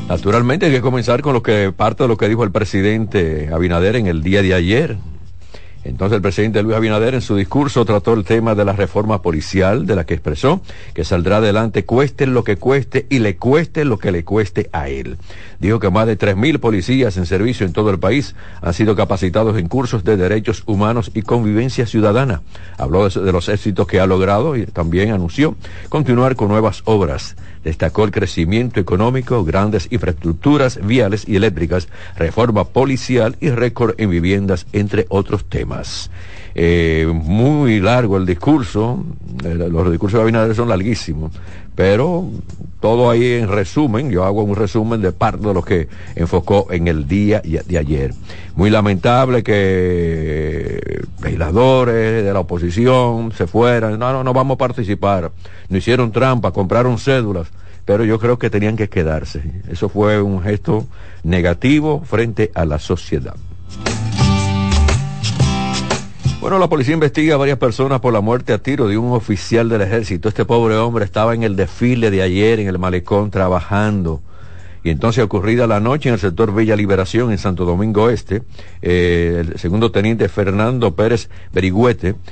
[0.09, 3.95] Naturalmente hay que comenzar con lo que parte de lo que dijo el presidente Abinader
[3.95, 4.97] en el día de ayer.
[5.85, 9.87] Entonces el presidente Luis Abinader en su discurso trató el tema de la reforma policial,
[9.87, 10.61] de la que expresó
[10.95, 14.89] que saldrá adelante cueste lo que cueste y le cueste lo que le cueste a
[14.89, 15.17] él.
[15.61, 19.59] Dijo que más de 3.000 policías en servicio en todo el país han sido capacitados
[19.59, 22.43] en cursos de derechos humanos y convivencia ciudadana.
[22.79, 25.55] Habló de, los éxitos que ha logrado y también anunció
[25.91, 33.37] continuar con nuevas obras destacó el crecimiento económico, grandes infraestructuras viales y eléctricas, reforma policial
[33.41, 36.11] y récord en viviendas, entre otros temas.
[36.55, 39.05] Eh, muy largo el discurso,
[39.45, 41.33] eh, los discursos de Abinader son larguísimos,
[41.75, 42.29] pero
[42.81, 46.89] todo ahí en resumen, yo hago un resumen de parte de lo que enfocó en
[46.89, 48.15] el día de ayer.
[48.55, 55.31] Muy lamentable que legisladores de la oposición se fueran, no, no, no vamos a participar,
[55.69, 57.49] no hicieron trampa, compraron cédulas,
[57.85, 59.43] pero yo creo que tenían que quedarse.
[59.69, 60.87] Eso fue un gesto
[61.23, 63.37] negativo frente a la sociedad.
[66.41, 69.69] Bueno, la policía investiga a varias personas por la muerte a tiro de un oficial
[69.69, 70.31] del ejército.
[70.31, 74.23] Este pobre hombre estaba en el desfile de ayer en el malecón trabajando.
[74.83, 78.43] Y entonces, ocurrida la noche en el sector Villa Liberación, en Santo Domingo Este,
[78.81, 82.15] eh, el segundo teniente Fernando Pérez Berigüete